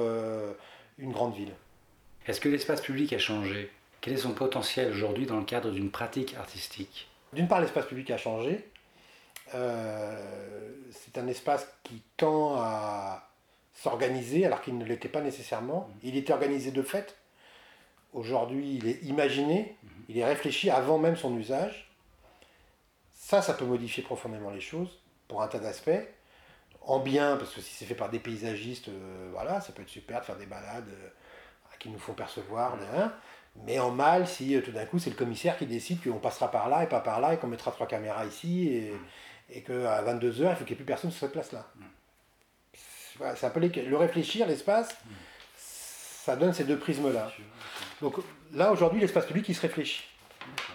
une 0.98 1.12
grande 1.12 1.36
ville. 1.36 1.54
Est-ce 2.28 2.40
que 2.40 2.50
l'espace 2.50 2.82
public 2.82 3.14
a 3.14 3.20
changé? 3.20 3.70
Quel 4.02 4.14
est 4.14 4.18
son 4.18 4.34
potentiel 4.34 4.92
aujourd'hui 4.92 5.26
dans 5.26 5.38
le 5.38 5.46
cadre 5.46 5.72
d'une 5.72 5.92
pratique 5.92 6.36
artistique? 6.36 7.08
D'une 7.34 7.48
part, 7.48 7.62
l'espace 7.62 7.86
public 7.86 8.12
a 8.12 8.18
changé. 8.18 8.66
Euh, 9.56 10.72
c'est 10.92 11.18
un 11.18 11.28
espace 11.28 11.68
qui 11.84 12.02
tend 12.18 12.56
à 12.58 13.30
s'organiser 13.74 14.46
alors 14.46 14.62
qu'il 14.62 14.78
ne 14.78 14.86
l'était 14.86 15.10
pas 15.10 15.22
nécessairement. 15.22 15.90
Mm. 15.90 16.08
Il 16.08 16.18
était 16.18 16.34
organisé 16.34 16.72
de 16.72 16.82
fait. 16.82 17.18
Aujourd'hui, 18.14 18.76
il 18.76 18.88
est 18.88 19.04
imaginé, 19.04 19.76
mm-hmm. 19.84 19.90
il 20.10 20.18
est 20.20 20.26
réfléchi 20.26 20.70
avant 20.70 20.98
même 20.98 21.16
son 21.16 21.36
usage. 21.38 21.90
Ça, 23.14 23.42
ça 23.42 23.54
peut 23.54 23.66
modifier 23.66 24.04
profondément 24.04 24.52
les 24.52 24.62
choses 24.62 25.00
pour 25.28 25.42
un 25.42 25.48
tas 25.48 25.60
d'aspects. 25.60 25.90
En 26.86 27.00
bien, 27.00 27.38
parce 27.38 27.52
que 27.52 27.62
si 27.62 27.74
c'est 27.74 27.86
fait 27.86 27.96
par 27.96 28.10
des 28.10 28.20
paysagistes, 28.20 28.90
euh, 28.90 29.30
voilà, 29.32 29.62
ça 29.62 29.72
peut 29.72 29.82
être 29.82 29.90
super 29.90 30.20
de 30.20 30.26
faire 30.26 30.38
des 30.38 30.46
balades 30.46 30.90
euh, 30.90 31.10
qui 31.80 31.90
nous 31.90 32.00
font 32.00 32.14
percevoir. 32.14 32.76
Mm. 32.76 33.12
Mais 33.66 33.80
en 33.80 33.92
mal, 33.92 34.28
si 34.28 34.60
tout 34.64 34.72
d'un 34.72 34.86
coup 34.86 35.00
c'est 35.00 35.12
le 35.12 35.16
commissaire 35.16 35.58
qui 35.58 35.66
décide 35.66 36.02
qu'on 36.04 36.20
passera 36.20 36.50
par 36.50 36.70
là 36.70 36.84
et 36.84 36.88
pas 36.88 37.00
par 37.02 37.22
là 37.22 37.34
et 37.34 37.38
qu'on 37.38 37.48
mettra 37.48 37.72
trois 37.72 37.88
caméras 37.88 38.26
ici 38.26 38.68
et, 38.70 38.92
mm 38.92 39.00
et 39.50 39.62
qu'à 39.62 40.02
22h, 40.04 40.50
il 40.52 40.56
faut 40.56 40.66
qu'il 40.66 40.68
n'y 40.68 40.72
ait 40.74 40.76
plus 40.76 40.86
personne 40.86 41.12
sur 41.12 41.20
cette 41.20 41.32
place-là. 41.32 41.68
C'est 43.36 43.46
un 43.46 43.50
peu 43.50 43.60
le 43.60 43.98
réfléchir, 43.98 44.48
l'espace, 44.48 44.96
ça 45.56 46.36
donne 46.36 46.54
ces 46.54 46.64
deux 46.64 46.78
prismes-là. 46.78 47.32
Donc 48.02 48.16
là, 48.54 48.72
aujourd'hui, 48.72 49.00
l'espace 49.00 49.28
public, 49.28 49.48
il 49.50 49.56
se 49.56 49.62
réfléchit. 49.62 50.04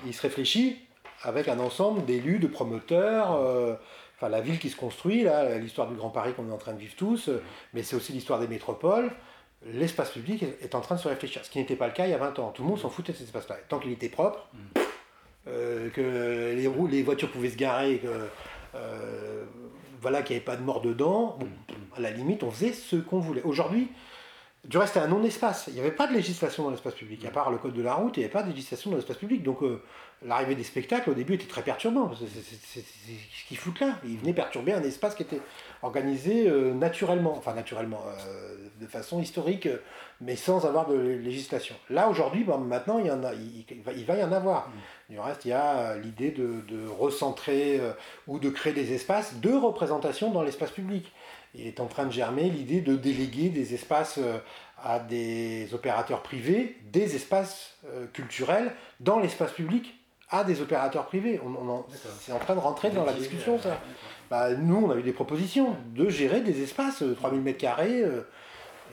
Il 0.06 0.14
se 0.14 0.22
réfléchit 0.22 0.78
avec 1.22 1.48
un 1.48 1.58
ensemble 1.58 2.04
d'élus, 2.04 2.38
de 2.38 2.46
promoteurs, 2.46 3.32
euh, 3.32 3.74
enfin 4.18 4.28
la 4.28 4.40
ville 4.40 4.58
qui 4.58 4.68
se 4.68 4.76
construit, 4.76 5.22
là, 5.22 5.58
l'histoire 5.58 5.88
du 5.88 5.94
Grand 5.94 6.10
Paris 6.10 6.32
qu'on 6.34 6.48
est 6.48 6.52
en 6.52 6.58
train 6.58 6.72
de 6.72 6.78
vivre 6.78 6.94
tous, 6.96 7.28
euh, 7.28 7.42
mais 7.72 7.82
c'est 7.82 7.94
aussi 7.94 8.12
l'histoire 8.12 8.40
des 8.40 8.48
métropoles. 8.48 9.10
L'espace 9.64 10.10
public 10.10 10.44
est 10.60 10.74
en 10.74 10.80
train 10.80 10.96
de 10.96 11.00
se 11.00 11.08
réfléchir, 11.08 11.44
ce 11.44 11.50
qui 11.50 11.58
n'était 11.58 11.76
pas 11.76 11.86
le 11.86 11.92
cas 11.92 12.06
il 12.06 12.10
y 12.10 12.14
a 12.14 12.18
20 12.18 12.38
ans. 12.38 12.50
Tout 12.50 12.62
le 12.62 12.68
monde 12.68 12.78
s'en 12.78 12.90
foutait 12.90 13.12
de 13.12 13.16
cet 13.16 13.26
espace-là. 13.26 13.56
Tant 13.68 13.78
qu'il 13.78 13.92
était 13.92 14.08
propre, 14.08 14.48
euh, 15.46 15.88
que 15.90 16.54
les, 16.56 16.66
roues, 16.66 16.86
les 16.86 17.02
voitures 17.02 17.30
pouvaient 17.30 17.50
se 17.50 17.56
garer, 17.56 17.98
que 17.98 18.08
euh, 18.74 19.44
voilà, 20.00 20.22
qu'il 20.22 20.34
n'y 20.34 20.38
avait 20.38 20.44
pas 20.44 20.56
de 20.56 20.62
mort 20.62 20.80
dedans, 20.80 21.38
à 21.96 22.00
la 22.00 22.10
limite, 22.10 22.42
on 22.42 22.50
faisait 22.50 22.72
ce 22.72 22.96
qu'on 22.96 23.18
voulait. 23.18 23.42
Aujourd'hui, 23.42 23.88
du 24.68 24.76
reste, 24.76 24.92
c'était 24.92 25.06
un 25.06 25.08
non-espace. 25.08 25.64
Il 25.68 25.74
n'y 25.74 25.80
avait 25.80 25.90
pas 25.90 26.06
de 26.06 26.12
législation 26.12 26.62
dans 26.64 26.70
l'espace 26.70 26.94
public. 26.94 27.24
À 27.24 27.30
part 27.30 27.50
le 27.50 27.56
code 27.56 27.72
de 27.72 27.82
la 27.82 27.94
route, 27.94 28.16
il 28.16 28.20
n'y 28.20 28.24
avait 28.24 28.32
pas 28.32 28.42
de 28.42 28.50
législation 28.50 28.90
dans 28.90 28.96
l'espace 28.96 29.16
public. 29.16 29.42
Donc, 29.42 29.62
euh, 29.62 29.82
l'arrivée 30.22 30.54
des 30.54 30.62
spectacles, 30.62 31.08
au 31.08 31.14
début, 31.14 31.34
était 31.34 31.46
très 31.46 31.62
perturbant. 31.62 32.12
C'est 32.14 32.80
ce 32.80 33.48
qu'ils 33.48 33.56
foutent 33.56 33.80
là. 33.80 33.98
Ils 34.04 34.18
venaient 34.18 34.34
perturber 34.34 34.74
un 34.74 34.82
espace 34.82 35.14
qui 35.14 35.22
était 35.22 35.40
organisé 35.82 36.50
euh, 36.50 36.74
naturellement. 36.74 37.34
Enfin, 37.34 37.54
naturellement, 37.54 38.04
de 38.78 38.86
façon 38.86 39.20
historique, 39.20 39.68
mais 40.20 40.36
sans 40.36 40.66
avoir 40.66 40.86
de 40.88 40.96
législation. 40.96 41.74
Là, 41.90 42.08
aujourd'hui, 42.08 42.44
maintenant, 42.44 42.98
il, 42.98 43.06
y 43.06 43.10
en 43.10 43.22
a, 43.24 43.32
il, 43.34 44.04
va, 44.04 44.16
y 44.16 44.22
en 44.22 44.32
avoir. 44.32 44.68
Mm. 44.68 45.12
Du 45.12 45.20
reste, 45.20 45.44
il 45.44 45.48
y 45.48 45.52
a 45.52 45.78
euh, 45.78 46.00
l'idée 46.00 46.30
de, 46.30 46.62
recentrer 46.88 47.80
euh, 47.80 47.92
ou 48.26 48.38
de 48.38 48.50
créer 48.50 48.72
des 48.72 48.92
espaces 48.92 49.36
de 49.36 49.52
représentation 49.52 50.30
dans 50.30 50.42
l'espace 50.42 50.70
public. 50.70 51.12
Il 51.54 51.66
est 51.66 51.80
en 51.80 51.86
train 51.86 52.06
de 52.06 52.12
germer 52.12 52.50
l'idée 52.50 52.80
de 52.80 52.96
déléguer 52.96 53.48
des 53.48 53.74
espaces 53.74 54.18
euh, 54.18 54.38
à 54.82 54.98
des 55.00 55.68
opérateurs 55.72 56.22
privés, 56.22 56.76
des 56.92 57.16
espaces 57.16 57.76
culturels 58.12 58.72
dans 59.00 59.18
l'espace 59.18 59.50
public 59.50 59.98
à 60.30 60.44
des 60.44 60.60
opérateurs 60.60 61.06
privés. 61.06 61.40
On, 61.44 61.84
c'est 62.20 62.30
en 62.30 62.38
train 62.38 62.54
de 62.54 62.60
rentrer 62.60 62.90
dans 62.90 63.04
la 63.04 63.12
discussion, 63.12 63.58
ça. 63.58 63.80
Bah, 64.30 64.54
nous, 64.54 64.76
on 64.76 64.90
a 64.90 64.96
eu 64.96 65.02
des 65.02 65.12
propositions 65.12 65.74
de 65.96 66.08
gérer 66.08 66.42
des 66.42 66.62
espaces, 66.62 67.02
3000 67.16 67.42
m2, 67.42 68.24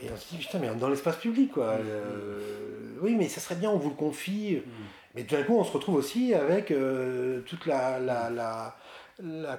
et 0.02 0.10
on 0.12 0.18
se 0.18 0.30
dit, 0.30 0.38
putain, 0.38 0.60
mais 0.60 0.70
dans 0.76 0.90
l'espace 0.90 1.18
public, 1.18 1.54
quoi. 1.54 1.78
Euh, 1.80 2.98
oui, 3.02 3.16
mais 3.16 3.28
ça 3.30 3.40
serait 3.40 3.56
bien, 3.56 3.70
on 3.70 3.78
vous 3.78 3.90
le 3.90 3.96
confie. 3.96 4.58
Mm. 4.58 4.72
Mais 5.16 5.24
tout 5.24 5.36
d'un 5.36 5.44
coup, 5.44 5.58
on 5.58 5.64
se 5.64 5.72
retrouve 5.72 5.96
aussi 5.96 6.34
avec 6.34 6.72
euh, 6.72 7.42
toute 7.46 7.66
la, 7.66 8.00
la, 8.00 8.30
la, 8.30 8.76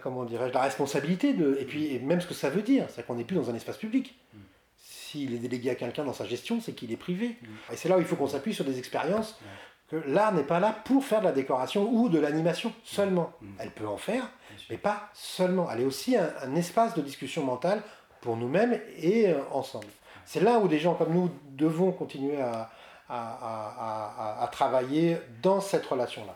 comment 0.02 0.24
dirais 0.24 0.50
la 0.52 0.62
responsabilité 0.62 1.32
de. 1.32 1.56
Et 1.60 1.64
puis, 1.64 1.98
même 2.00 2.20
ce 2.20 2.26
que 2.26 2.34
ça 2.34 2.50
veut 2.50 2.62
dire, 2.62 2.86
c'est 2.90 3.06
qu'on 3.06 3.14
n'est 3.14 3.24
plus 3.24 3.36
dans 3.36 3.50
un 3.50 3.54
espace 3.54 3.76
public. 3.76 4.18
Mm. 4.32 4.38
S'il 4.78 5.34
est 5.34 5.38
délégué 5.38 5.70
à 5.70 5.74
quelqu'un 5.74 6.04
dans 6.04 6.12
sa 6.12 6.26
gestion, 6.26 6.60
c'est 6.60 6.72
qu'il 6.72 6.92
est 6.92 6.96
privé. 6.96 7.36
Mm. 7.40 7.46
Et 7.72 7.76
c'est 7.76 7.88
là 7.88 7.96
où 7.96 8.00
il 8.00 8.06
faut 8.06 8.16
qu'on 8.16 8.28
s'appuie 8.28 8.54
sur 8.54 8.64
des 8.64 8.78
expériences. 8.78 9.38
Que 9.88 9.96
l'art 10.06 10.34
n'est 10.34 10.42
pas 10.42 10.58
là 10.58 10.76
pour 10.84 11.04
faire 11.04 11.20
de 11.20 11.26
la 11.26 11.32
décoration 11.32 11.88
ou 11.88 12.08
de 12.08 12.18
l'animation 12.18 12.72
seulement. 12.82 13.32
Elle 13.60 13.70
peut 13.70 13.86
en 13.86 13.96
faire, 13.96 14.28
mais 14.68 14.78
pas 14.78 15.10
seulement. 15.14 15.70
Elle 15.70 15.82
est 15.82 15.84
aussi 15.84 16.16
un, 16.16 16.28
un 16.42 16.56
espace 16.56 16.94
de 16.94 17.02
discussion 17.02 17.44
mentale 17.44 17.80
pour 18.20 18.36
nous-mêmes 18.36 18.80
et 18.98 19.28
euh, 19.28 19.38
ensemble. 19.52 19.86
C'est 20.24 20.40
là 20.40 20.58
où 20.58 20.66
des 20.68 20.80
gens 20.80 20.94
comme 20.94 21.14
nous 21.14 21.30
devons 21.52 21.92
continuer 21.92 22.38
à, 22.40 22.68
travailler 24.50 25.18
dans 25.40 25.60
cette 25.60 25.86
relation-là. 25.86 26.34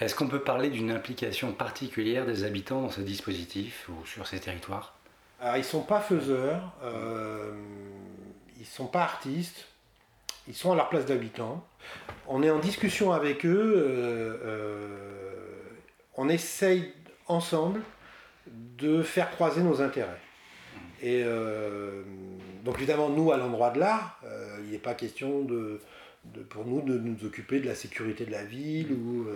Est-ce 0.00 0.16
qu'on 0.16 0.26
peut 0.26 0.40
parler 0.40 0.70
d'une 0.70 0.90
implication 0.90 1.52
particulière 1.52 2.26
des 2.26 2.42
habitants 2.42 2.82
dans 2.82 2.90
ce 2.90 3.00
dispositif 3.00 3.88
ou 3.88 4.04
sur 4.06 4.26
ces 4.26 4.40
territoires? 4.40 4.94
Alors, 5.40 5.56
ils 5.56 5.60
ne 5.60 5.64
sont 5.64 5.82
pas 5.82 6.00
faiseurs, 6.00 6.72
euh, 6.82 7.52
ils 8.56 8.62
ne 8.62 8.66
sont 8.66 8.86
pas 8.86 9.02
artistes, 9.02 9.66
ils 10.48 10.54
sont 10.54 10.72
à 10.72 10.74
leur 10.74 10.88
place 10.88 11.06
d'habitants. 11.06 11.64
On 12.26 12.42
est 12.42 12.50
en 12.50 12.58
discussion 12.58 13.12
avec 13.12 13.46
eux, 13.46 13.74
euh, 13.76 14.38
euh, 14.44 14.98
on 16.16 16.28
essaye 16.28 16.92
ensemble 17.28 17.80
de 18.46 19.02
faire 19.02 19.30
croiser 19.30 19.62
nos 19.62 19.80
intérêts. 19.80 20.20
Et 21.02 21.22
donc 22.64 22.76
évidemment, 22.78 23.10
nous, 23.10 23.30
à 23.30 23.36
l'endroit 23.36 23.70
de 23.70 23.78
l'art, 23.78 24.18
il 24.64 24.70
n'est 24.70 24.78
pas 24.78 24.94
question 24.94 25.42
de, 25.42 25.80
pour 26.48 26.64
nous 26.64 26.80
de 26.80 26.96
nous 26.96 27.26
occuper 27.26 27.60
de 27.60 27.66
la 27.66 27.74
sécurité 27.74 28.24
de 28.24 28.30
la 28.30 28.44
ville 28.44 28.92
ou 28.92 29.26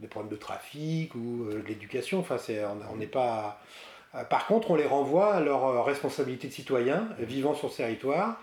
des 0.00 0.08
problèmes 0.08 0.30
de 0.30 0.36
trafic 0.36 1.14
ou 1.14 1.46
de 1.50 1.62
l'éducation. 1.66 2.20
Enfin, 2.20 2.36
on 2.90 2.96
n'est 2.96 3.06
pas. 3.06 3.60
Par 4.30 4.46
contre, 4.46 4.70
on 4.70 4.76
les 4.76 4.86
renvoie 4.86 5.34
à 5.34 5.40
leur 5.40 5.84
responsabilité 5.84 6.48
de 6.48 6.52
citoyen 6.52 7.08
vivant 7.18 7.54
sur 7.54 7.70
ce 7.70 7.78
territoire 7.78 8.40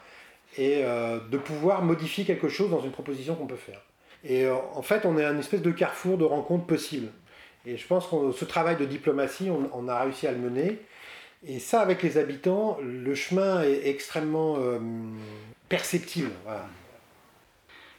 et 0.58 0.84
de 0.84 1.38
pouvoir 1.38 1.82
modifier 1.82 2.24
quelque 2.24 2.50
chose 2.50 2.70
dans 2.70 2.82
une 2.82 2.92
proposition 2.92 3.36
qu'on 3.36 3.48
peut 3.48 3.56
faire. 3.56 3.82
Et 4.24 4.48
en 4.48 4.82
fait, 4.84 5.06
on 5.06 5.18
est 5.18 5.26
un 5.26 5.38
espèce 5.40 5.64
de 5.64 5.72
carrefour 5.72 6.18
de 6.18 6.24
rencontres 6.24 6.66
possibles. 6.66 7.10
Et 7.66 7.78
je 7.78 7.88
pense 7.88 8.08
que 8.08 8.32
ce 8.32 8.46
travail 8.46 8.76
de 8.78 8.86
diplomatie, 8.86 9.50
on 9.50 9.88
a 9.88 10.00
réussi 10.02 10.28
à 10.28 10.32
le 10.32 10.38
mener. 10.38 10.80
Et 11.48 11.60
ça, 11.60 11.82
avec 11.82 12.02
les 12.02 12.18
habitants, 12.18 12.78
le 12.82 13.14
chemin 13.14 13.62
est 13.62 13.88
extrêmement 13.88 14.58
euh, 14.58 14.80
perceptible. 15.70 16.32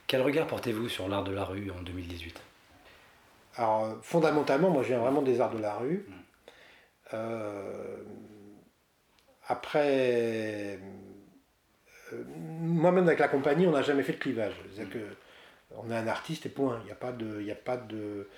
Quel 0.09 0.23
regard 0.23 0.47
portez-vous 0.47 0.89
sur 0.89 1.09
l'art 1.09 1.23
de 1.23 1.33
la 1.33 1.45
rue 1.45 1.71
en 1.71 1.83
2018 1.83 2.41
Alors, 3.57 3.99
fondamentalement, 4.03 4.71
moi 4.71 4.83
je 4.83 4.89
viens 4.89 4.99
vraiment 4.99 5.23
des 5.23 5.41
arts 5.41 5.55
de 5.55 5.59
la 5.61 5.75
rue. 5.75 6.07
Euh, 7.15 7.97
après, 9.49 10.79
euh, 12.13 12.25
moi-même 12.37 13.07
avec 13.07 13.19
la 13.19 13.29
compagnie, 13.29 13.67
on 13.67 13.73
n'a 13.73 13.83
jamais 13.83 14.03
fait 14.03 14.13
de 14.13 14.19
clivage. 14.19 14.55
C'est-à-dire 14.73 14.93
que 14.93 15.07
on 15.71 15.91
est 15.91 15.97
un 15.97 16.07
artiste 16.07 16.47
et 16.47 16.49
point. 16.49 16.79
Il 16.83 16.87
n'y 16.87 16.93
a 16.93 16.97
pas 16.97 17.13
de, 17.13 17.41
il 17.41 17.51
a 17.51 17.55
pas 17.55 17.77
de, 17.77 18.29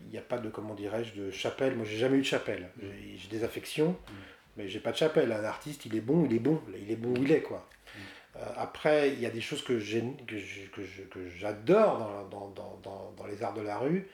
il 0.00 0.08
n'y 0.08 0.18
a 0.18 0.22
pas 0.22 0.38
de, 0.38 0.48
comment 0.48 0.74
dirais-je, 0.74 1.14
de 1.14 1.30
chapelle. 1.30 1.76
Moi, 1.76 1.86
j'ai 1.86 1.96
jamais 1.96 2.16
eu 2.18 2.22
de 2.22 2.26
chapelle. 2.26 2.68
J'ai 3.16 3.28
des 3.28 3.44
affections, 3.44 3.96
mais 4.56 4.68
j'ai 4.68 4.80
pas 4.80 4.92
de 4.92 4.96
chapelle. 4.96 5.32
Un 5.32 5.44
artiste, 5.44 5.86
il 5.86 5.96
est 5.96 6.00
bon, 6.00 6.24
il 6.24 6.34
est 6.34 6.40
bon. 6.40 6.60
Il 6.76 6.90
est 6.90 6.96
bon 6.96 7.18
où 7.18 7.22
il 7.22 7.32
est, 7.32 7.42
quoi. 7.42 7.66
Euh, 8.36 8.40
après, 8.56 9.10
il 9.10 9.20
y 9.20 9.26
a 9.26 9.30
des 9.30 9.40
choses 9.40 9.62
que 9.62 9.78
j'adore 11.38 12.28
dans, 12.30 12.48
dans, 12.48 12.80
dans, 12.82 13.12
dans, 13.16 13.26
les 13.26 13.42
arts 13.42 13.54
de 13.54 13.62
la 13.62 13.78
rue, 13.78 14.08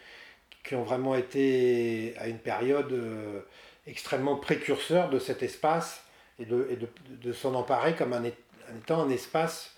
qui 0.65 0.75
ont 0.75 0.83
vraiment 0.83 1.15
été 1.15 2.15
à 2.19 2.29
une 2.29 2.39
période 2.39 2.93
euh, 2.93 3.41
extrêmement 3.87 4.37
précurseur 4.37 5.11
de 5.11 5.19
cet 5.19 5.43
espace 5.43 6.05
et 6.39 6.45
de, 6.45 6.67
et 6.71 6.77
de, 6.77 6.89
de 7.23 7.33
s'en 7.33 7.55
emparer 7.55 7.95
comme 7.95 8.13
un, 8.13 8.25
étant 8.25 9.03
un 9.03 9.11
espace 9.11 9.77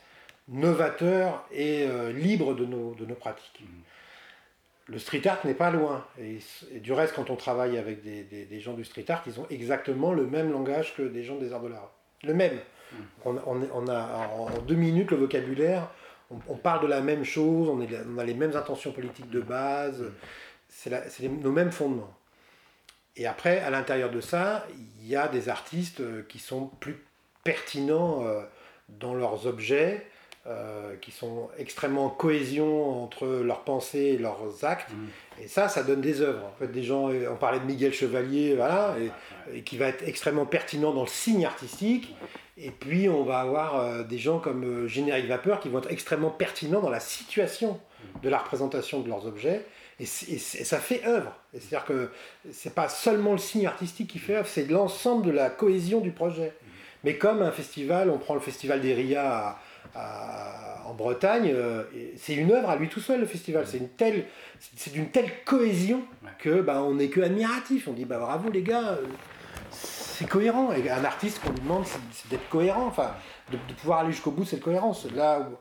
novateur 0.48 1.46
et 1.52 1.84
euh, 1.84 2.12
libre 2.12 2.54
de 2.54 2.66
nos, 2.66 2.94
de 2.94 3.06
nos 3.06 3.14
pratiques. 3.14 3.62
Le 4.86 4.98
street 4.98 5.26
art 5.26 5.38
n'est 5.44 5.54
pas 5.54 5.70
loin. 5.70 6.04
Et, 6.18 6.38
du 6.80 6.92
reste, 6.92 7.14
quand 7.14 7.30
on 7.30 7.36
travaille 7.36 7.78
avec 7.78 8.02
des, 8.02 8.24
des, 8.24 8.44
des, 8.44 8.60
gens 8.60 8.74
du 8.74 8.84
street 8.84 9.04
art, 9.08 9.22
ils 9.26 9.38
ont 9.38 9.46
exactement 9.48 10.12
le 10.12 10.26
même 10.26 10.50
langage 10.50 10.94
que 10.96 11.02
des 11.02 11.22
gens 11.22 11.36
des 11.36 11.52
arts 11.52 11.62
de 11.62 11.68
l'art. 11.68 11.92
Le 12.24 12.34
même. 12.34 12.58
On, 13.24 13.36
on, 13.46 13.88
a 13.88 14.28
en 14.36 14.50
deux 14.66 14.74
minutes 14.74 15.12
le 15.12 15.16
vocabulaire, 15.16 15.88
on, 16.48 16.56
parle 16.56 16.82
de 16.82 16.86
la 16.88 17.00
même 17.00 17.24
chose, 17.24 17.68
on, 17.68 17.80
est, 17.80 17.88
on, 18.06 18.18
a 18.18 18.24
les 18.24 18.34
mêmes 18.34 18.54
intentions 18.54 18.92
politiques 18.92 19.30
de 19.30 19.40
base, 19.40 20.04
c'est 20.72 21.28
nos 21.28 21.52
mêmes 21.52 21.72
fondements. 21.72 22.14
Et 23.16 23.26
après, 23.26 23.60
à 23.60 23.70
l'intérieur 23.70 24.10
de 24.10 24.20
ça, 24.20 24.66
il 25.00 25.06
y 25.06 25.16
a 25.16 25.28
des 25.28 25.48
artistes 25.48 26.00
euh, 26.00 26.22
qui 26.28 26.38
sont 26.38 26.70
plus 26.80 26.96
pertinents 27.44 28.24
euh, 28.24 28.40
dans 28.88 29.14
leurs 29.14 29.46
objets, 29.46 30.06
euh, 30.46 30.96
qui 30.96 31.10
sont 31.10 31.50
extrêmement 31.58 32.06
en 32.06 32.10
cohésion 32.10 33.02
entre 33.04 33.26
leurs 33.26 33.64
pensées 33.64 34.14
et 34.14 34.18
leurs 34.18 34.64
actes. 34.64 34.90
Mm. 34.90 35.42
Et 35.42 35.46
ça, 35.46 35.68
ça 35.68 35.82
donne 35.82 36.00
des 36.00 36.22
œuvres. 36.22 36.44
En 36.46 36.58
fait, 36.58 36.68
des 36.68 36.82
gens, 36.82 37.10
on 37.10 37.36
parlait 37.36 37.60
de 37.60 37.66
Miguel 37.66 37.92
Chevalier, 37.92 38.54
voilà, 38.56 38.96
et, 39.52 39.62
qui 39.62 39.76
va 39.76 39.88
être 39.88 40.08
extrêmement 40.08 40.46
pertinent 40.46 40.94
dans 40.94 41.02
le 41.02 41.08
signe 41.08 41.44
artistique. 41.44 42.14
Et 42.56 42.70
puis, 42.70 43.10
on 43.10 43.24
va 43.24 43.40
avoir 43.40 44.04
des 44.04 44.18
gens 44.18 44.38
comme 44.38 44.86
Générique 44.86 45.26
Vapeur 45.26 45.60
qui 45.60 45.68
vont 45.68 45.78
être 45.78 45.90
extrêmement 45.90 46.30
pertinents 46.30 46.80
dans 46.80 46.90
la 46.90 47.00
situation 47.00 47.80
de 48.22 48.28
la 48.28 48.38
représentation 48.38 49.00
de 49.00 49.08
leurs 49.08 49.26
objets. 49.26 49.64
Et, 50.02 50.38
ça 50.38 50.78
fait 50.78 51.06
œuvre. 51.06 51.32
C'est-à-dire 51.52 51.84
que 51.84 52.10
c'est 52.50 52.74
pas 52.74 52.88
seulement 52.88 53.32
le 53.32 53.38
signe 53.38 53.66
artistique 53.66 54.10
qui 54.10 54.18
fait 54.18 54.36
œuvre, 54.36 54.48
c'est 54.48 54.68
l'ensemble 54.68 55.24
de 55.24 55.30
la 55.30 55.48
cohésion 55.48 56.00
du 56.00 56.10
projet. 56.10 56.52
Mais 57.04 57.16
comme 57.16 57.42
un 57.42 57.52
festival, 57.52 58.10
on 58.10 58.18
prend 58.18 58.34
le 58.34 58.40
festival 58.40 58.80
des 58.80 58.94
RIA 58.94 59.56
en 59.94 60.94
Bretagne, 60.94 61.52
euh, 61.54 61.84
c'est 62.16 62.34
une 62.34 62.52
œuvre 62.52 62.70
à 62.70 62.76
lui 62.76 62.88
tout 62.88 63.00
seul 63.00 63.20
le 63.20 63.26
festival. 63.26 63.66
C'est 63.66 63.78
une 63.78 63.88
telle, 63.88 64.24
c'est 64.76 64.92
d'une 64.92 65.10
telle 65.10 65.30
cohésion 65.44 66.02
que 66.38 66.60
bah, 66.60 66.82
on 66.82 66.94
n'est 66.94 67.08
que 67.08 67.20
admiratif. 67.20 67.88
On 67.88 67.92
dit 67.92 68.04
bah 68.04 68.18
bravo 68.18 68.50
les 68.50 68.62
gars, 68.62 68.98
c'est 69.70 70.28
cohérent. 70.28 70.72
Et 70.72 70.88
un 70.90 71.04
artiste 71.04 71.40
qu'on 71.40 71.50
lui 71.50 71.60
demande, 71.60 71.84
c'est 72.12 72.28
d'être 72.28 72.48
cohérent. 72.48 72.86
Enfin, 72.86 73.14
de, 73.50 73.58
pouvoir 73.74 74.00
aller 74.00 74.12
jusqu'au 74.12 74.30
bout 74.30 74.44
de 74.44 74.48
cette 74.48 74.62
cohérence. 74.62 75.06
Là 75.14 75.40
où, 75.40 75.56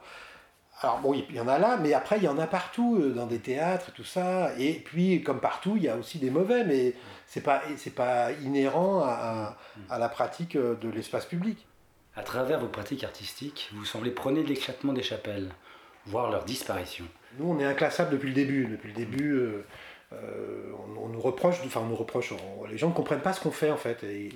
alors 0.81 0.99
bon, 0.99 1.13
il 1.13 1.35
y 1.35 1.39
en 1.39 1.47
a 1.47 1.59
là, 1.59 1.77
mais 1.77 1.93
après 1.93 2.17
il 2.17 2.23
y 2.23 2.27
en 2.27 2.39
a 2.39 2.47
partout 2.47 2.97
euh, 2.99 3.11
dans 3.11 3.27
des 3.27 3.39
théâtres 3.39 3.89
et 3.89 3.91
tout 3.91 4.03
ça. 4.03 4.51
Et 4.57 4.73
puis 4.73 5.21
comme 5.23 5.39
partout, 5.39 5.73
il 5.77 5.83
y 5.83 5.89
a 5.89 5.95
aussi 5.95 6.17
des 6.17 6.29
mauvais, 6.29 6.63
mais 6.63 6.93
c'est 7.27 7.41
pas 7.41 7.61
c'est 7.77 7.95
pas 7.95 8.31
inhérent 8.43 9.01
à, 9.03 9.57
à, 9.89 9.99
la 9.99 10.09
pratique 10.09 10.55
euh, 10.55 10.75
de 10.75 10.89
l'espace 10.89 11.25
public. 11.25 11.67
À 12.15 12.23
travers 12.23 12.59
vos 12.59 12.67
pratiques 12.67 13.03
artistiques, 13.03 13.69
vous 13.73 13.85
semblez 13.85 14.11
prôner 14.11 14.43
l'éclatement 14.43 14.91
des 14.91 15.03
chapelles, 15.03 15.49
voire 16.05 16.29
leur 16.29 16.43
disparition. 16.43 17.05
Nous, 17.39 17.49
on 17.49 17.59
est 17.59 17.65
inclassable 17.65 18.11
depuis 18.11 18.27
le 18.29 18.35
début. 18.35 18.65
Depuis 18.65 18.89
le 18.89 18.93
début, 18.93 19.31
euh, 19.31 19.65
euh, 20.13 20.71
on, 20.97 21.07
nous 21.07 21.21
reproche, 21.21 21.55
enfin 21.65 21.81
on 21.81 21.87
nous 21.87 21.95
reproche, 21.95 22.33
les 22.69 22.77
gens 22.77 22.89
ne 22.89 22.93
comprennent 22.93 23.21
pas 23.21 23.31
ce 23.33 23.39
qu'on 23.39 23.51
fait 23.51 23.71
en 23.71 23.77
fait. 23.77 24.03
Et 24.03 24.29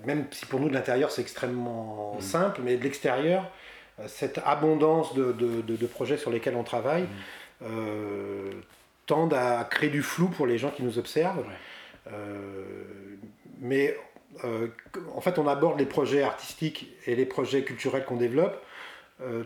mm. 0.00 0.06
Même 0.06 0.26
si 0.32 0.46
pour 0.46 0.58
nous 0.58 0.68
de 0.68 0.74
l'intérieur 0.74 1.10
c'est 1.10 1.22
extrêmement 1.22 2.16
mm. 2.16 2.20
simple, 2.20 2.60
mais 2.64 2.76
de 2.76 2.82
l'extérieur, 2.82 3.48
cette 4.06 4.40
abondance 4.44 5.14
de, 5.14 5.32
de, 5.32 5.86
projets 5.86 6.16
sur 6.16 6.30
lesquels 6.30 6.56
on 6.56 6.62
travaille 6.62 7.02
mm. 7.02 7.06
euh, 7.64 8.50
tendent 9.06 9.34
à 9.34 9.64
créer 9.64 9.90
du 9.90 10.02
flou 10.02 10.28
pour 10.28 10.46
les 10.46 10.58
gens 10.58 10.70
qui 10.70 10.82
nous 10.82 10.98
observent. 10.98 11.44
mais 13.60 13.96
en 15.14 15.20
fait 15.20 15.38
on 15.38 15.46
aborde 15.46 15.78
les 15.78 15.86
projets 15.86 16.22
artistiques 16.22 16.90
et 17.06 17.14
les 17.14 17.26
projets 17.26 17.62
culturels 17.62 18.04
qu'on 18.04 18.16
développe 18.16 18.62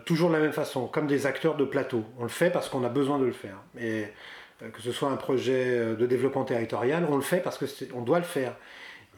toujours 0.05 0.29
de 0.29 0.35
la 0.35 0.39
même 0.39 0.53
façon, 0.53 0.87
comme 0.87 1.05
des 1.05 1.25
acteurs 1.25 1.55
de 1.57 1.65
plateau. 1.65 2.05
On 2.17 2.23
le 2.23 2.29
fait 2.29 2.49
parce 2.49 2.69
qu'on 2.69 2.85
a 2.85 2.89
besoin 2.89 3.19
de 3.19 3.25
le 3.25 3.33
faire. 3.33 3.57
Et, 3.77 4.05
euh, 4.61 4.69
que 4.69 4.81
ce 4.81 4.91
soit 4.91 5.09
un 5.09 5.17
projet 5.17 5.65
euh, 5.67 5.95
de 5.95 6.05
développement 6.05 6.45
territorial, 6.45 7.05
on 7.09 7.15
le 7.17 7.21
fait 7.21 7.39
parce 7.39 7.57
qu'on 7.57 8.01
doit 8.01 8.19
le 8.19 8.25
faire. 8.25 8.55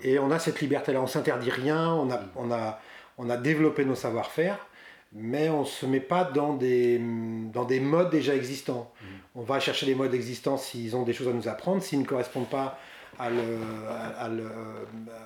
Et 0.01 0.19
on 0.19 0.31
a 0.31 0.39
cette 0.39 0.61
liberté-là, 0.61 1.01
on 1.01 1.07
s'interdit 1.07 1.51
rien, 1.51 1.91
on 1.91 2.11
a, 2.11 2.19
on, 2.35 2.51
a, 2.51 2.79
on 3.17 3.29
a 3.29 3.37
développé 3.37 3.85
nos 3.85 3.95
savoir-faire, 3.95 4.57
mais 5.13 5.49
on 5.49 5.61
ne 5.61 5.65
se 5.65 5.85
met 5.85 5.99
pas 5.99 6.23
dans 6.23 6.53
des, 6.53 6.99
dans 7.53 7.65
des 7.65 7.79
modes 7.79 8.09
déjà 8.09 8.35
existants. 8.35 8.91
Mmh. 9.01 9.05
On 9.35 9.41
va 9.41 9.59
chercher 9.59 9.85
les 9.85 9.95
modes 9.95 10.13
existants 10.13 10.57
s'ils 10.57 10.95
ont 10.95 11.03
des 11.03 11.13
choses 11.13 11.27
à 11.27 11.33
nous 11.33 11.47
apprendre, 11.47 11.81
s'ils 11.81 11.99
ne 11.99 12.05
correspondent 12.05 12.49
pas 12.49 12.79
à 13.19 13.29
le, 13.29 13.57
à 14.17 14.29
le, 14.29 14.47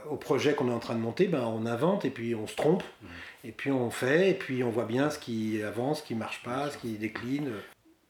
au 0.10 0.16
projet 0.16 0.54
qu'on 0.54 0.70
est 0.70 0.74
en 0.74 0.80
train 0.80 0.96
de 0.96 1.00
monter, 1.00 1.28
ben 1.28 1.44
on 1.44 1.66
invente 1.66 2.06
et 2.06 2.10
puis 2.10 2.36
on 2.36 2.48
se 2.48 2.56
trompe, 2.56 2.84
mmh. 2.84 3.08
et 3.46 3.52
puis 3.52 3.72
on 3.72 3.90
fait, 3.90 4.30
et 4.30 4.34
puis 4.34 4.64
on 4.64 4.70
voit 4.70 4.86
bien 4.86 5.10
ce 5.10 5.20
qui 5.20 5.62
avance, 5.62 6.00
ce 6.00 6.04
qui 6.04 6.16
marche 6.16 6.42
pas, 6.44 6.70
ce 6.70 6.78
qui 6.78 6.94
décline. 6.94 7.52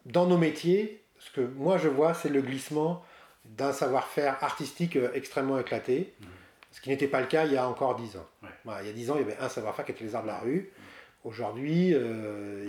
Dans 0.05 0.27
nos 0.27 0.38
métiers, 0.38 1.01
ce 1.19 1.31
que 1.31 1.41
moi 1.41 1.77
je 1.77 1.88
vois, 1.88 2.13
c'est 2.13 2.29
le 2.29 2.41
glissement 2.41 3.03
d'un 3.45 3.73
savoir-faire 3.73 4.38
artistique 4.43 4.95
euh, 4.97 5.10
extrêmement 5.15 5.57
éclaté, 5.57 6.13
mmh. 6.19 6.25
ce 6.71 6.81
qui 6.81 6.89
n'était 6.89 7.07
pas 7.07 7.21
le 7.21 7.27
cas 7.27 7.45
il 7.45 7.53
y 7.53 7.57
a 7.57 7.67
encore 7.67 7.95
dix 7.95 8.17
ans. 8.17 8.27
il 8.81 8.88
y 8.88 8.89
a 8.89 8.93
dix 8.93 9.10
ans, 9.10 9.15
il 9.15 9.21
y 9.21 9.31
avait 9.31 9.39
un 9.39 9.49
savoir-faire 9.49 9.86
qui 9.86 9.93
était 9.93 10.03
les 10.03 10.13
arts 10.13 10.23
de 10.23 10.27
la 10.27 10.39
rue. 10.39 10.71
Aujourd'hui, 11.23 11.93
euh, 11.93 12.67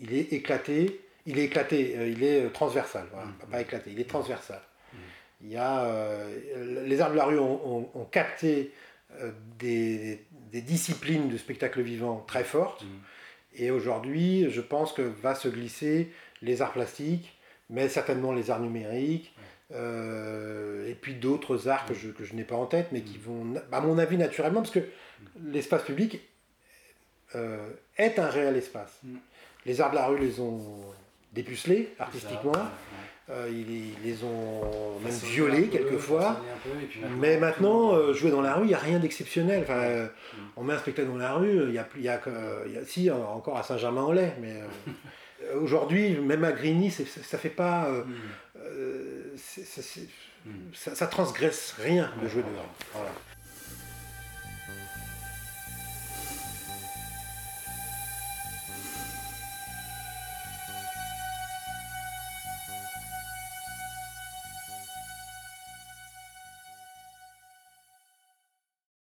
il, 0.00 0.14
est 0.14 0.32
éclaté, 0.32 1.00
il 1.26 1.38
est 1.38 1.44
éclaté, 1.44 1.94
euh, 1.96 2.08
il 2.08 2.22
est 2.22 2.50
transversal, 2.50 3.04
mmh. 3.04 3.50
pas 3.50 3.60
éclaté, 3.60 3.90
il 3.92 4.00
est 4.00 4.08
transversal. 4.08 4.60
Mmh. 4.92 4.96
Il 5.42 5.52
y 5.52 5.56
a, 5.56 5.88
les 6.84 7.00
arts 7.00 7.10
de 7.10 7.16
la 7.16 7.24
rue 7.26 7.38
ont, 7.38 8.08
capté 8.10 8.72
des, 9.58 10.24
des, 10.50 10.62
disciplines 10.62 11.28
de 11.28 11.36
spectacle 11.36 11.82
vivant 11.82 12.24
très 12.26 12.44
fortes. 12.44 12.84
Et 13.54 13.70
aujourd'hui, 13.70 14.50
je 14.50 14.62
pense 14.62 14.92
que 14.92 15.02
va 15.02 15.34
se 15.34 15.48
glisser 15.48 16.10
les 16.40 16.62
arts 16.62 16.72
plastiques, 16.72 17.36
mais 17.68 17.88
certainement 17.88 18.32
les 18.32 18.50
arts 18.50 18.60
numériques, 18.60 19.34
euh, 19.72 20.88
et 20.88 20.94
puis 20.94 21.14
d'autres 21.14 21.68
arts 21.68 21.86
que 21.86 21.94
je, 21.94 22.10
que 22.10 22.24
je 22.24 22.34
n'ai 22.34 22.44
pas 22.44 22.56
en 22.56 22.66
tête, 22.66 22.88
mais 22.92 23.00
qui 23.00 23.18
vont, 23.18 23.54
à 23.72 23.80
mon 23.80 23.98
avis, 23.98 24.16
naturellement, 24.16 24.60
parce 24.60 24.72
que 24.72 24.86
l'espace 25.44 25.82
public 25.82 26.20
euh, 27.34 27.70
est 27.96 28.18
un 28.18 28.28
réel 28.28 28.56
espace. 28.56 28.98
Mm. 29.02 29.16
Les 29.66 29.80
arts 29.80 29.90
de 29.90 29.96
la 29.96 30.06
rue 30.06 30.18
les 30.18 30.40
ont 30.40 30.60
dépucelés 31.32 31.94
artistiquement. 31.98 32.52
Euh, 33.30 33.48
ils, 33.50 33.94
les 34.04 34.22
ont 34.22 34.98
même 35.02 35.12
violés 35.12 35.68
quelquefois. 35.68 36.42
mais 37.18 37.38
maintenant, 37.38 38.12
jouer 38.12 38.30
dans 38.30 38.42
la 38.42 38.54
rue, 38.54 38.64
il 38.64 38.68
n'y 38.68 38.74
a 38.74 38.78
rien 38.78 38.98
d'exceptionnel. 38.98 39.62
Enfin, 39.62 40.04
mm. 40.04 40.38
On 40.56 40.64
met 40.64 40.74
un 40.74 40.78
spectacle 40.78 41.08
dans 41.08 41.16
la 41.16 41.32
rue, 41.32 41.68
il 41.68 41.74
y 41.74 41.78
a, 41.78 41.88
y 41.96 42.08
a, 42.08 42.20
y 42.68 42.76
a 42.76 42.84
si, 42.84 43.10
encore 43.10 43.56
à 43.56 43.62
Saint-Germain-en-Laye, 43.62 44.34
mais 44.40 44.60
Aujourd'hui, 45.60 46.16
même 46.18 46.44
à 46.44 46.52
Grigny, 46.52 46.90
ça 46.90 47.38
fait 47.38 47.50
pas. 47.50 47.86
Euh, 47.86 48.04
mm. 48.04 48.14
euh, 48.56 49.36
ça, 50.72 51.06
transgresse 51.06 51.74
rien 51.78 52.10
de 52.22 52.28
jouer 52.28 52.42
dehors. 52.42 52.74
Voilà. 52.92 53.10